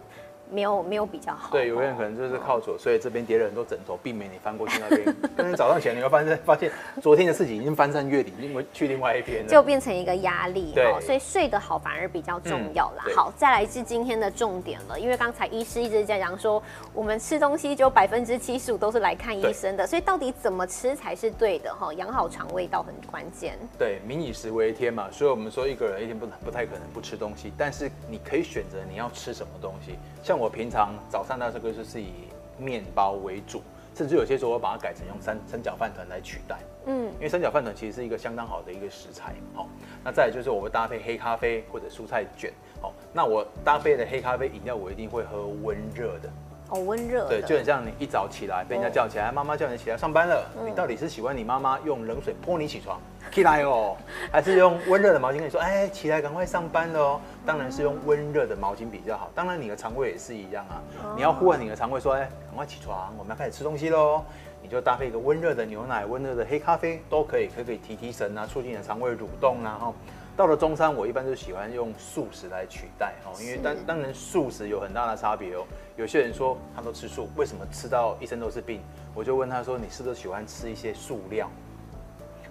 [0.52, 1.50] 没有没有比较好。
[1.52, 5.16] 对，有些人可能就是靠左，所以这边叠了很多枕头，避免你翻过去那边。
[5.36, 10.74] 但是早上起来你会发现，发现昨天的事情已经翻山越岭，因为去另外一边了，就变成一个压力。
[10.76, 13.06] 对，所以睡得好反而比较重要啦。
[13.16, 16.62] 好，再来是今天的重点了，因为刚才医师一直在讲说，
[16.94, 21.74] 我们吃东西就百分之七十五都是来看医生的，所以到底怎么吃才是对的？
[21.74, 23.58] 哈，养好肠胃道很关键。
[23.80, 29.96] 对，民以食为天嘛，所以我们说一个人一天不不太可能不吃东西，但是你可以选择你要吃什么东西。
[30.24, 32.14] 像我平常早上那这个就是以
[32.58, 33.62] 面包为主，
[33.94, 36.58] 甚至有些时候我把它改成用三三角饭团来取代。
[36.88, 39.36] 嗯，因为三角饭团其实是一个相当好的一个食材。
[39.54, 39.68] 好，
[40.04, 42.52] 那再就是我会搭配黑咖啡或者蔬菜卷。
[42.82, 46.30] 好，那我搭配的黑咖啡饮料我一定会喝温热的。
[46.72, 52.98] 好温热，对，就很像你一早起来被人家叫起来，妈妈叫你起来上班了，你到底是喜欢你妈妈用冷水泼你起床
[53.30, 53.98] 起来哦，
[54.32, 57.22] 还是用温热的毛巾跟你说，哎，起来赶快上班了哦？
[57.46, 59.30] 当然是用温热的毛巾比较好。
[59.36, 60.80] 当然你的肠胃也是一样啊，
[61.14, 64.24] 你要呼唤你的肠胃说，哎，赶快起床，我们要开始吃东西喽。
[64.64, 69.94] 你就搭配一个温热的牛奶、温热的黑咖啡都可以，可以提提神啊，促进你的肠胃蠕动啊，哈。
[70.38, 75.66] 到了中餐，我一般就喜欢用素食来取代哦，因为当当然素食有很大的差别哦。
[76.02, 78.82] 有些人说他都吃素，为什么吃到一身都是病？
[79.14, 81.48] 我就问他说：“你是不是喜欢吃一些素料，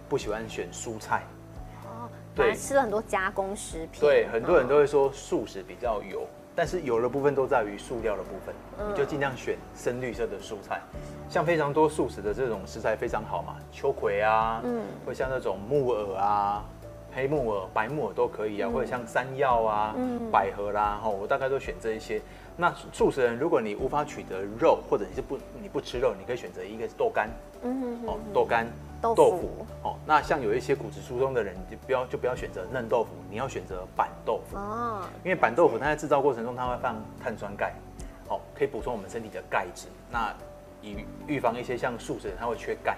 [0.09, 1.25] 不喜欢选蔬菜？”
[1.85, 4.01] 哦，对，吃了很多加工食品。
[4.01, 8.55] 对，很多人都会说素食比较油，但是油的部分都在于塑料的部分，
[8.89, 10.81] 你就尽量选深绿色的蔬菜，
[11.29, 16.65] 像非常多素食的这种食材非常好嘛，秋葵啊，嗯，或像那种木耳啊。
[17.13, 19.97] 黑木耳、白木耳都可以啊，或者像山药啊、
[20.31, 22.23] 百合啦，哈，我大概都选这一些。
[22.61, 27.31] 那素食人，如果你无法取得肉，或者你是不你不吃肉，你可以选择一个豆干，
[27.63, 28.67] 嗯哦，豆干、
[29.01, 29.97] 豆腐，哦。
[30.05, 37.73] 那像有一些骨质疏松的人，就不要就不要选择嫩豆腐，你要选择板豆腐哦，因为板豆腐它在制造过程中它会放碳酸钙，
[38.29, 39.87] 哦，可以补充我们身体的钙质。
[40.13, 40.31] 那
[40.83, 42.95] 以预防一些像素食人他会缺钙。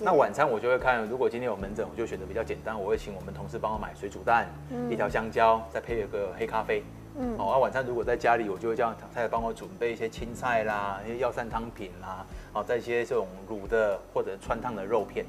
[0.00, 4.48] 那晚餐我就会看，如果今天有门诊，我就选择比较简单，我会请我们同事帮我买水煮蛋，
[4.90, 6.82] 一条香蕉，再配一个黑咖啡。
[7.20, 15.26] 嗯，哦，那晚餐如果在家里，我就会叫太太帮我准备一些青菜啦，一些药膳汤品啦，哦，再一些这种卤的或者穿烫的肉片。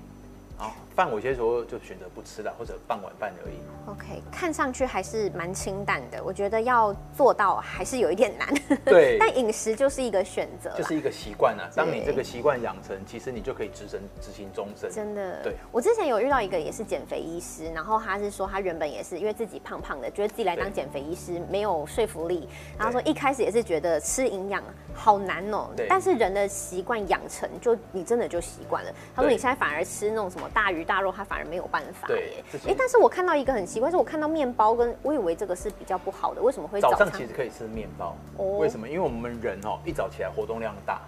[0.60, 3.56] 哦，饭我有些时候就选择不吃了，或者半碗饭而已。
[3.86, 8.48] OK，看上去还是蛮清淡的，我觉得要做到还是有一点难。
[8.84, 11.70] 对， 但饮食就是一个选择，就是一个习惯啊。
[11.74, 14.92] 当你这个习惯养成，其实你就可以执行执行终身。
[14.92, 15.56] 真的，对。
[15.72, 22.48] 我之前有遇到一个也是减肥医师，然后他是说他原本也是因为自己胖胖的，觉得自己来当减肥医师没有说服力，
[22.78, 24.62] 然后说一开始也是觉得吃营养
[24.94, 25.70] 好难哦。
[25.78, 25.88] 对。
[25.88, 28.92] 但是人的习惯养成，就你真的就习惯了。
[29.16, 30.48] 他说你现在反而吃那种什么。
[30.52, 32.44] 大鱼大肉，它反而没有办法耶。
[32.68, 38.18] 哎，但是我看到一个很奇怪，是我看到面包跟我以为这个是比较不好的，为什么会早上其实可以吃面包？
[38.38, 38.90] 哦为什么？
[38.90, 41.00] 因为我们人哦，一早起来活动量大，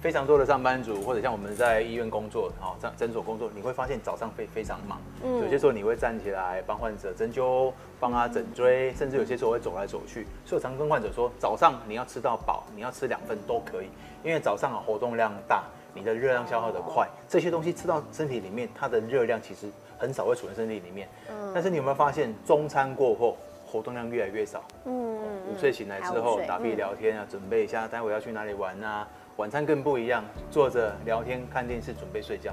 [0.00, 4.98] 非常多的上班族或者像我们在医院工作，哦，在诊所工作，你会发现早上非非常忙。
[5.22, 10.26] 嗯，有些时候你会站起来帮患者针灸，帮他整椎，甚至有些时候会走来走去。
[10.44, 13.86] 所以我常跟患者说，早上你要吃到饱，你要吃两份都可以，
[14.24, 15.62] 因为早上啊活动量大。
[15.94, 21.08] 你的热量消耗的快，这些东西吃到身体里面，它的热量其实很少会储存身体里面。
[21.30, 21.52] 嗯。
[21.54, 24.62] 但是你有没有发现，中餐过后活动量越来越少？
[24.84, 25.12] 嗯。
[25.14, 29.06] 午睡醒来之后打屁聊天啊，准备一下待会要去哪里玩啊？
[29.36, 32.52] 晚餐更不一样，坐着聊天看电视准备睡觉。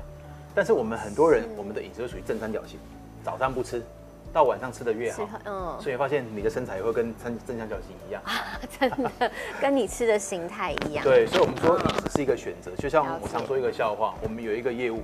[0.56, 2.80] 但是我们很多人，我们的饮食属于正三角形，
[3.24, 3.84] 早餐不吃。
[4.32, 8.22] 到晚上吃的越好，嗯，所以发现你的身材会跟正正向角形一样，
[8.80, 11.04] 真的跟你吃的形态一样。
[11.04, 15.02] 对，所以我们说饮食是一个选择，就像我常说一个笑话，我们有一个业务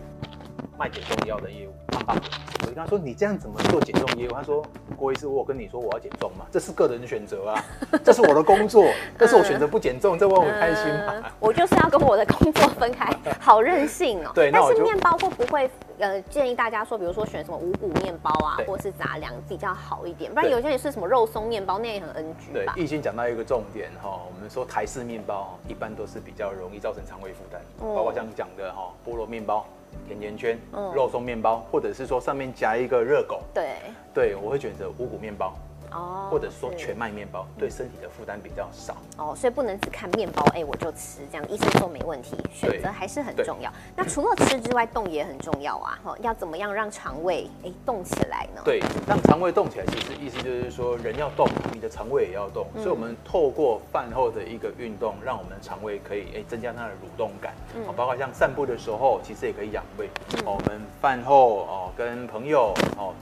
[0.77, 2.17] 卖减重药的业务，胖胖，
[2.61, 4.31] 我就跟他说你这样怎么做减重业务？
[4.31, 4.63] 他说
[4.97, 7.63] 郭医师，我跟你说我要减重嘛，这是个人选择啊，
[8.03, 8.85] 这是我的工作，
[9.17, 11.31] 但是我选择不减重，这问我开心吗？
[11.39, 13.09] 我就是要跟我的工作分开，
[13.39, 14.31] 好任性哦。
[14.33, 15.69] 对，但是面包会不会？
[15.97, 22.73] 呃建议大家说，比如说选什么五谷面包啊，或是杂粮比较好一点，不然有些人是什么肉松面包，那也很 NG 对吧，？
[22.75, 29.65] 易经讲到一个重点哈，我们说台式面包一般都是比较容易造成肠胃负担，哦包括像你讲的哈菠萝面包、
[30.07, 30.93] 甜甜圈、嗯。
[30.93, 33.75] 肉松面包，或者是说上面夹一个热狗，对，
[34.13, 35.53] 对我会选择五谷面包，
[35.95, 38.97] 哦，或者说全麦面包，对身体的负担比较少。
[39.17, 43.71] 哦，所以不能只看面包，哎、我就吃，这样医生说没问题，选择还是很重要。
[43.95, 52.67] 那除了吃之外，动也很重要啊，哈，要怎么样让肠胃哎、动起来呢？，对，让肠胃动起来，其实意思就是说人要动，你的肠胃也要动。
[52.75, 57.53] 所以我们透过饭后的一个运动，让我们的肠胃可以哎增加它的蠕动感。
[57.87, 60.07] 哦，包括像散步的时候，其实也可以养胃。
[60.45, 63.13] 哦，我们饭后哦跟朋友哦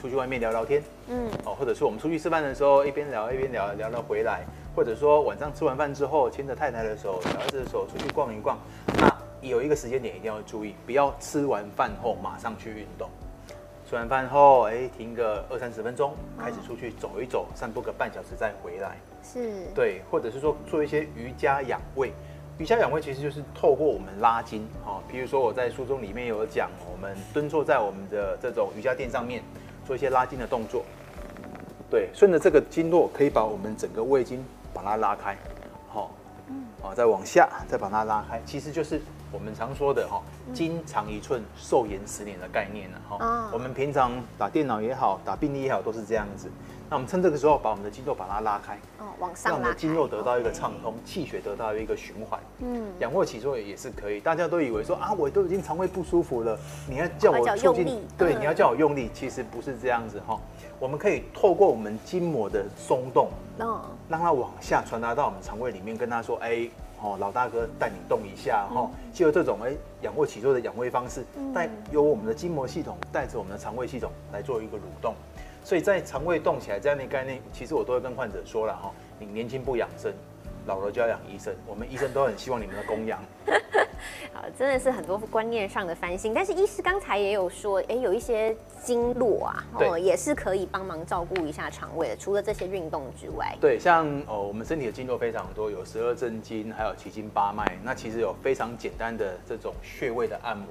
[0.00, 8.58] 出去外面聊聊天，嗯，哦，或者是我们出去吃饭的时候一边聊一边聊，聊到回来，或者说晚上吃完饭之后牵着太太的手，小孩子的手出去逛一逛。
[8.96, 13.10] 那有一个时间点一定要注意，不要吃完饭后马上去运动。
[13.88, 18.96] 吃完饭后，哎，停个二三十分钟，开始出去走一走，散步个半小时再回来。
[19.22, 22.12] 是，对，或者是说做一些瑜伽养胃。
[22.56, 29.42] 瑜伽养胃其实就是透过我们拉筋，哈、比如说我在书中里面有讲，我们蹲坐在我们的这种瑜伽垫上面，
[29.90, 30.84] 做一些拉筋的动作。
[31.90, 35.36] 对，顺着这个经络可以把我们整个胃经把它拉开，
[35.88, 36.12] 好、
[36.80, 40.22] 啊，再往下再把它拉开，其实就是我们常说的哈、
[40.54, 43.50] 筋长一寸，寿延十年的概念了哈、哦。
[43.52, 46.48] 我们平常打电脑也好，打病历也好，都是这样子。
[46.90, 52.40] 那我们趁这个时候把我们的筋肉把它拉开，哦，往上让我拉开，们的经络得到一个畅通，气血得到一个循环。
[52.58, 60.36] 嗯，仰卧起坐也是可以，大家都以为说啊，我都已经肠胃不舒服了，你要叫我促进对，嗯你要叫我用力，其实不是这样子哈。
[60.80, 63.28] 我们可以透过我们筋膜的松动，
[63.60, 66.68] 嗯，让它往下传达到我们肠胃里面，跟他说，哎，
[67.00, 71.24] 哦，老大哥带你动一下嗯哈，就有这种哎仰卧起坐的养胃方式，
[71.54, 75.14] 带由我们的筋膜系统带着我们的肠胃系统来做一个蠕动。
[75.62, 80.12] 所以在肠胃动起来这样的概念，其实我都会跟患者说了哈，你年轻不养生，
[80.66, 81.54] 老了就要养医生。
[81.66, 83.22] 我们医生都很希望你们的供养。
[84.32, 86.32] 好，真的是很多观念上的翻新。
[86.32, 92.16] 但是医师刚才也有说，哎，有一些经络啊，哦也是可以帮忙照顾一下肠胃的。
[92.16, 97.76] 除了这些运动之外，对，像哦，我们身体的经络非常多，有十二正经，还有奇经八脉。
[97.84, 100.66] 那其实有非常简单的这种穴位的按摩，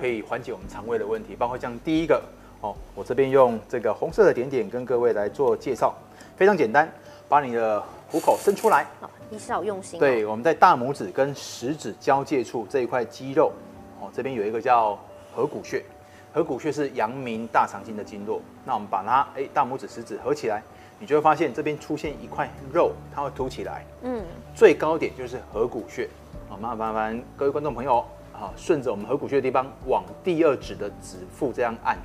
[0.00, 1.36] 可以缓解我们肠胃的问题。
[1.36, 2.20] 包括像第一个
[2.64, 5.94] 哦，我这边用这个红色的点点跟各位来做介绍，
[6.34, 6.90] 非常简单，
[7.28, 8.86] 把你的虎口伸出来。
[9.02, 10.00] 哦，医师好用心、哦。
[10.00, 13.52] 对，我们在大拇指跟食指交界处这一块肌肉，
[14.00, 14.98] 哦，这边有一个叫
[15.36, 15.84] 合谷穴，
[16.32, 18.40] 合谷穴是阳明大肠经的经络。
[18.64, 20.62] 那我们把它哎大拇指、食指合起来，
[20.98, 26.08] 你就会发现这边出现一块肉，它会凸起来，嗯，最高点就是合谷穴。
[26.48, 28.02] 好，麻烦麻烦各位观众朋友，
[28.32, 32.00] 好，顺着我们合谷穴的地方往第二指的指腹这样按，哦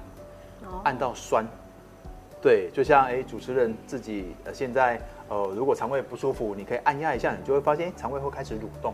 [0.83, 1.45] 按到酸。
[2.41, 8.93] 对，就像哎、主持人自己呃现在呃如果肠胃不舒服，你可以按压一下，你就会发现、哎肠胃会开始蠕动。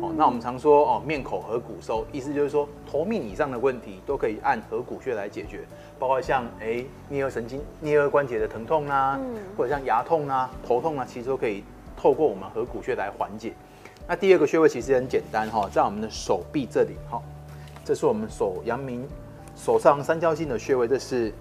[0.00, 5.60] 哦，那我们常说哦面口合谷收，意思就是说头面以上的问题都可以按合谷穴来解决，
[5.98, 11.64] 包括像哎颞颌神经、颞颌关节的疼痛啊、嗯或者像牙痛啊、头痛啊，其实都可以
[11.96, 13.54] 透过我们合谷穴来缓解。
[14.06, 17.20] 那第二个穴位其实很简单哈、在我们的手臂这里哈、
[17.84, 19.08] 这是我们手阳明
[19.62, 21.32] 手上三焦经的穴位，这是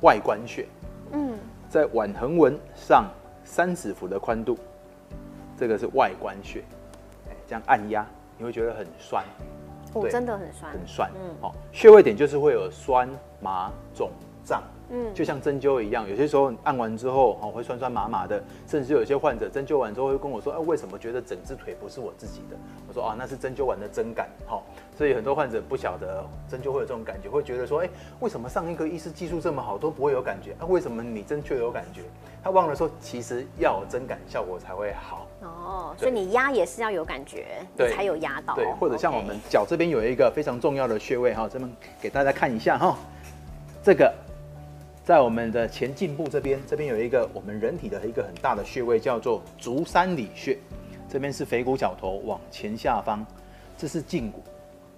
[0.00, 0.66] 外关穴，
[1.12, 1.38] 嗯，
[1.68, 3.08] 在腕横纹上
[3.44, 4.58] 三指腹的宽度，
[5.56, 6.64] 这个是外关穴。
[7.28, 8.04] 哎，这样按压
[8.36, 9.24] 你会觉得很酸，
[9.92, 10.72] 哦，真的很酸。
[10.72, 11.08] 很酸。
[11.14, 13.08] 嗯哦，穴位点就是会有酸、
[13.40, 14.10] 麻、肿、
[14.44, 14.60] 胀。
[14.90, 22.56] 嗯，就像针灸一样，有些时候按完之后哦会酸酸麻麻的，甚至有些患者针灸完之后会跟我说，哎、为什么觉得整只腿不是我自己的？
[22.88, 24.64] 我说啊，那是针灸完的针感，好、
[24.96, 27.88] 所以很多患者不晓得针灸会有这种感觉，会觉得说，哎、
[28.20, 30.52] 为什么上一个医师技术这么好都不会有感觉？
[30.60, 32.02] 啊，为什么你针却有感觉？
[32.42, 35.26] 他忘了说，其实要有针感效果才会好。
[35.42, 38.54] 哦，所以你压也是要有感觉，你对才有压到。
[38.54, 41.68] 对，或者像我们脚这边有一个非常重要的穴位哈，这边
[42.00, 42.96] 给大家看一下哈，
[43.82, 44.14] 这个
[45.06, 50.58] 在我们的前颈部这边，这边有一个我们人体的一个很大的穴位，叫做足三里穴，
[51.08, 53.24] 这边是腓骨角头往前下方，
[53.78, 54.42] 这是胫骨，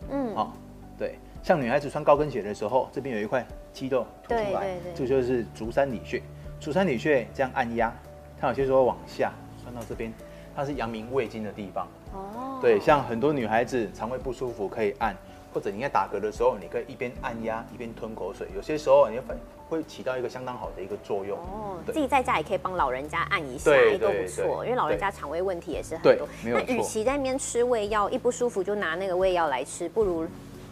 [0.08, 0.56] 嗯，好、
[0.98, 6.22] 对，像女孩子穿高跟鞋的时候，这边有一块肌肉凸出来，这就是足三里穴。
[6.58, 7.94] 足三里穴这样按压，
[8.40, 9.30] 它有些时候往下
[9.62, 10.10] 穿到这边，
[10.56, 11.86] 它是阳明胃经的地方。
[12.14, 15.14] 哦，对，像很多女孩子肠胃不舒服可以按，
[15.58, 19.34] 或者你在打嗝的时候，你可以一边按压一边吞口水，有些时候你会发
[19.68, 21.36] 会起到一个相当好的一个作用。
[21.36, 24.64] 哦，自己在家也可以帮老人家按一下，都不错。
[24.64, 26.28] 因为老人家肠胃问题也是很多。
[26.44, 30.28] 那与其在那边吃胃药，一不舒服就拿那个胃药来吃，不如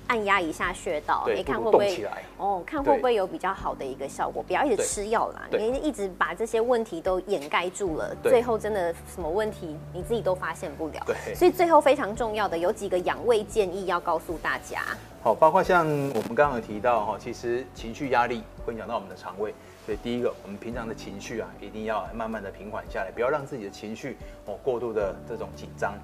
[0.08, 2.62] 按压一下穴道，你看不会不会哦？
[2.66, 4.42] 看会不会有比较好的一个效果？
[4.42, 11.02] 不要一直吃药啦，你一直把这些问题都掩盖住了，最后真的什么问题你自己都发现不了。
[11.06, 14.82] 对所以最后非常重要的有几个养胃建议要告诉大家。
[15.22, 19.52] 好，包括像我们刚刚有提到哈，其实情绪压力会影响到我们的肠胃，
[19.84, 25.94] 所以第一个，我们平常的情绪啊，一定要慢慢的平缓下来，不要让自己的情绪哦过度的这种紧张。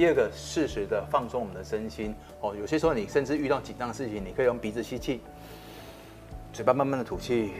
[0.00, 5.20] 第二个，适时的放松我们的身心哦，有些时候你甚至遇到紧张的事情，你可以用鼻子吸气，
[6.54, 7.52] 嘴巴慢慢的吐气，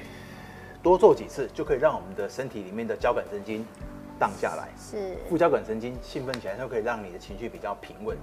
[0.83, 3.63] 多做几次就可以让我们的身体里面的交感神经
[4.19, 4.71] 荡下来。
[4.79, 8.17] 是副交感神经兴奋起来，就可以让你的情绪比较平稳。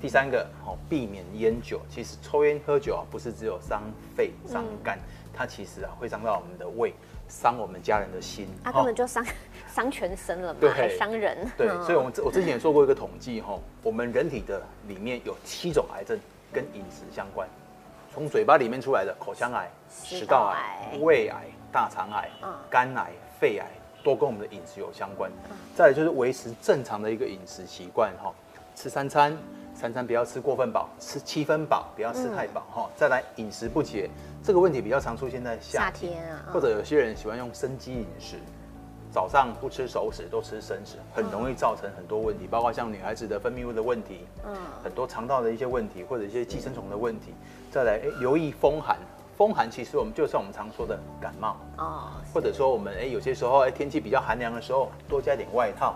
[0.00, 1.82] 第三个，哦，避免烟酒。
[1.90, 3.82] 其实抽烟喝酒啊，不是只有伤
[4.16, 4.98] 肺伤肝，
[5.30, 6.94] 它其实啊会伤到我们的胃，
[7.28, 8.48] 伤我们家人的心。
[8.64, 9.24] 啊，哦根本就伤
[9.74, 11.36] 伤全身了嘛，对还伤人。
[11.56, 16.18] 对，嗯所以我们之我之前也做过一个统计哈，我们人体的里面有七种癌症
[16.52, 17.48] 跟饮食相关，
[18.12, 23.66] 从嘴巴里面出来的口腔癌、食食道道癌癌、胃癌、大肠癌嗯、肝癌、肺癌，
[24.02, 25.30] 都跟我们的饮食有相关。
[25.76, 28.32] 再来就是维持正常的一个饮食习惯哈，
[28.74, 29.36] 吃三餐，
[29.78, 32.90] 三餐不要吃过分饱，吃七分饱，不要吃太饱哈。
[32.96, 34.10] 再来饮食不节，
[34.42, 38.38] 这个问题比较常出现在夏夏天天啊嗯或者有些人喜欢用生机饮食。
[39.12, 44.52] 早上不吃熟食，都吃生食，很容易造成很多问题，包括像女孩子的分泌物的问题，嗯
[44.82, 47.32] 很多肠道的一些问题，或者一些寄生虫的问题。
[47.70, 48.98] 再来，哎，留意风寒，
[49.36, 55.94] 风寒其实我们就像我们常说的感冒，哦，或者说我们哎有些时候哎天气比较寒凉的时候，多加点外套，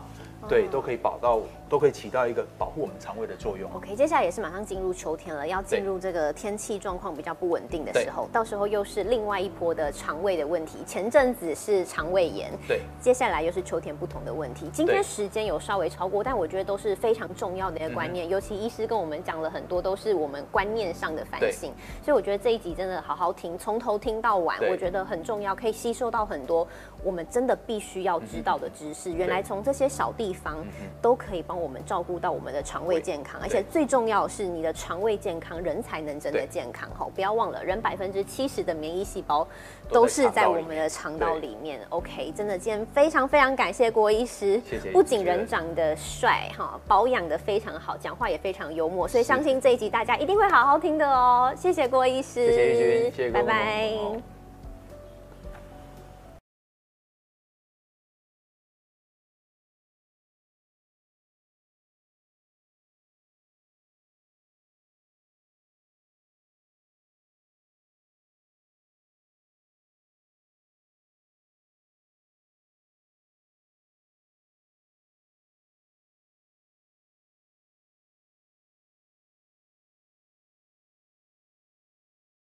[0.48, 1.40] 对，都可以保到，
[1.72, 3.72] 都可以起到一个保护我们肠胃的作用。
[3.72, 10.84] OK，接下来也是马上进入秋天了，要进入这个天气状况比较不稳定的时候，到时候又是另外一波的肠胃的问题。
[10.86, 14.68] 前阵子是肠胃炎，对，接下来又是秋天不同的问题。
[14.70, 21.72] 今天时间有稍微超过，但我觉得都是非常重要的一个观嗯念，尤其医师跟我们讲了很多，都是我们观念上的反省。
[22.04, 26.68] 所以我觉得这一集真的好好听，从头听到晚，我觉得很重要，可以吸收到很多
[27.02, 29.10] 我们真的必须要知道的知识。
[29.10, 30.58] 原来从这些小地方
[31.00, 36.88] 都可以帮我们照顾到我们的肠胃健康，而且最重要是你的肠胃健康，人才能真的健康。
[36.98, 39.46] 吼，不要忘了，人百分之七十的免疫细胞
[39.90, 41.80] 都是在我们的肠道对里面。
[41.90, 51.52] OK，真的今天非常非常感谢郭医师，谢谢不仅人人长得帅哈，保养的非常好，讲话也非常幽默，所以相信这一集大家一定会好好听的哦。
[51.56, 54.31] 谢谢郭医师，谢谢玉君谢谢各拜位拜好。